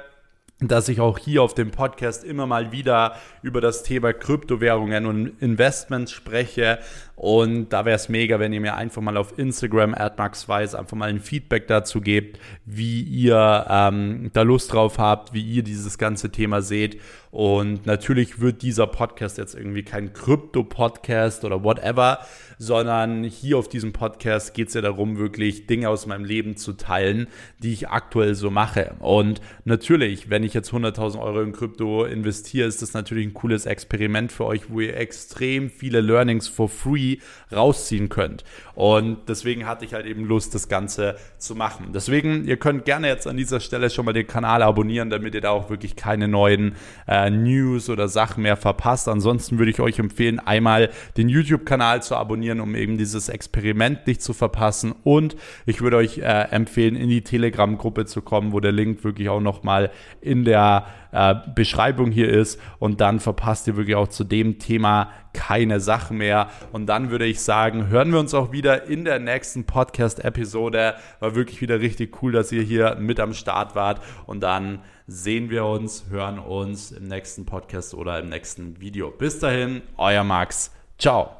dass 0.60 0.89
ich 0.89 1.00
auch 1.00 1.20
hier 1.20 1.43
auf 1.43 1.54
dem 1.54 1.70
Podcast 1.70 2.24
immer 2.24 2.48
mal 2.48 2.72
wieder 2.72 3.15
über 3.43 3.62
das 3.62 3.84
Thema 3.84 4.12
Kryptowährungen 4.12 5.06
und 5.06 5.39
Investments 5.39 6.12
spreche. 6.12 6.80
Und 7.17 7.69
da 7.69 7.84
wäre 7.84 7.95
es 7.95 8.10
mega, 8.10 8.39
wenn 8.39 8.53
ihr 8.53 8.62
mir 8.62 8.75
einfach 8.75 9.01
mal 9.01 9.17
auf 9.17 9.39
Instagram, 9.39 9.95
AdMaxWise, 9.95 10.77
einfach 10.77 10.95
mal 10.95 11.10
ein 11.10 11.19
Feedback 11.19 11.65
dazu 11.65 11.99
gebt, 11.99 12.39
wie 12.63 13.01
ihr 13.01 13.65
ähm, 13.67 14.30
da 14.34 14.43
Lust 14.43 14.71
drauf 14.71 14.99
habt, 14.99 15.34
wie 15.34 15.41
ihr 15.41 15.63
dieses 15.63 15.97
ganze 15.97 16.32
Thema 16.32 16.62
seht. 16.62 17.01
Und 17.32 17.88
natürlich 17.88 18.39
wird 18.39 18.62
dieser 18.62 18.86
Podcast 18.86 19.39
jetzt 19.39 19.56
irgendwie 19.56 19.84
kein 19.84 20.13
Krypto-Podcast 20.13 21.43
oder 21.43 21.63
whatever, 21.63 22.19
sondern 22.60 23.23
hier 23.23 23.58
auf 23.58 23.67
diesem 23.67 23.93
Podcast 23.93 24.53
geht 24.53 24.69
es 24.69 24.75
ja 24.75 24.82
darum, 24.82 25.17
wirklich 25.17 25.65
Dinge 25.65 25.89
aus 25.89 26.06
meinem 26.06 26.23
Leben 26.23 26.56
zu 26.56 26.73
teilen, 26.73 27.27
die 27.62 27.73
ich 27.73 27.89
aktuell 27.89 28.36
so 28.36 28.49
mache. 28.49 28.95
Und 28.99 29.41
natürlich, 29.65 30.30
wenn 30.30 30.43
ich 30.43 30.53
jetzt 30.53 30.71
100.000 30.71 31.19
Euro 31.19 31.41
in 31.41 31.51
Krypto 31.51 32.06
investiere, 32.06 32.67
ist 32.67 32.82
das 32.82 32.93
natürlich 32.93 33.27
ein 33.27 33.34
cooles 33.34 33.65
Experiment 33.65 34.32
für 34.32 34.45
euch, 34.45 34.69
wo 34.69 34.82
ihr 34.82 34.95
extrem 34.95 35.69
viele 35.69 36.01
Learnings 36.01 36.47
for 36.47 36.69
free 36.69 37.07
rausziehen 37.52 38.10
könnt. 38.10 38.43
Und 38.76 39.28
deswegen 39.28 39.65
hatte 39.65 39.86
ich 39.86 39.93
halt 39.93 40.06
eben 40.06 40.26
Lust, 40.26 40.54
das 40.54 40.70
Ganze 40.70 41.15
zu 41.38 41.56
machen. 41.56 41.88
Deswegen, 41.93 42.46
ihr 42.46 42.58
könnt 42.58 42.86
gerne 42.86 43.08
jetzt 43.08 43.26
an 43.28 43.38
dieser 43.38 43.60
Stelle 43.60 43.89
schon 43.89 44.06
mal 44.06 44.13
den 44.13 44.28
Kanal 44.28 44.62
abonnieren, 44.62 45.10
damit 45.10 45.34
ihr 45.34 45.41
da 45.41 45.50
auch 45.50 45.70
wirklich 45.70 45.96
keine 45.96 46.28
neuen 46.28 46.76
äh, 47.08 47.30
News 47.30 47.89
oder 47.89 48.08
Sachen 48.08 48.43
mehr 48.43 48.58
verpasst. 48.58 49.08
Ansonsten 49.08 49.58
würde 49.58 49.72
ich 49.72 49.80
euch 49.80 50.00
empfehlen, 50.00 50.39
einmal 50.39 50.89
den 51.17 51.30
YouTube-Kanal 51.30 52.04
zu 52.04 52.15
abonnieren, 52.15 52.60
um 52.60 52.76
eben 52.76 52.98
dieses 52.98 53.30
Experiment 53.30 54.06
nicht 54.06 54.22
zu 54.22 54.34
verpassen. 54.34 54.93
Und 55.04 55.36
ich 55.65 55.82
würde 55.82 55.98
euch 55.98 56.20
äh, 56.20 56.48
empfehlen, 56.52 56.96
in 56.96 57.10
die 57.10 57.24
Telegram-Gruppe 57.24 58.06
zu 58.06 58.22
kommen, 58.22 58.52
wo 58.52 58.60
der 58.60 58.72
Link 58.72 59.04
wirklich 59.04 59.30
auch 59.30 59.41
nochmal 59.41 59.91
in 60.22 60.46
der 60.46 60.86
äh, 61.12 61.36
Beschreibung 61.56 62.12
hier 62.12 62.30
ist. 62.30 62.60
Und 62.80 63.02
dann 63.02 63.20
verpasst 63.20 63.67
ihr 63.67 63.78
wirklich 63.78 63.96
auch 63.96 64.08
zu 64.08 64.24
dem 64.24 64.60
Thema 64.60 65.12
keine 65.34 65.80
Sache 65.80 66.13
mehr. 66.13 66.50
Und 66.72 66.88
dann 66.88 67.12
würde 67.12 67.26
ich 67.26 67.41
sagen, 67.41 67.89
hören 67.89 68.12
wir 68.12 68.20
uns 68.20 68.34
auch 68.34 68.52
wieder 68.52 68.86
in 68.86 69.06
der 69.06 69.20
nächsten 69.20 69.65
Podcast-Episode. 69.65 70.96
War 71.20 71.36
wirklich 71.36 71.62
wieder 71.62 71.80
richtig 71.80 72.22
cool, 72.22 72.32
dass 72.32 72.52
ihr 72.52 72.63
hier 72.63 72.96
mit 73.00 73.20
am 73.20 73.34
Start 73.34 73.76
wart. 73.76 74.02
Und 74.26 74.41
dann 74.41 74.80
sehen 75.06 75.50
wir 75.50 75.65
uns, 75.65 76.06
hören 76.10 76.39
uns 76.39 76.91
im 76.91 77.08
nächsten 77.08 77.46
Podcast 77.46 77.93
oder 77.93 78.20
im 78.20 78.30
nächsten 78.30 78.80
Video. 78.82 79.12
Bis 79.12 79.39
dahin, 79.39 79.82
euer 79.98 80.24
Max. 80.24 80.72
Ciao. 80.98 81.37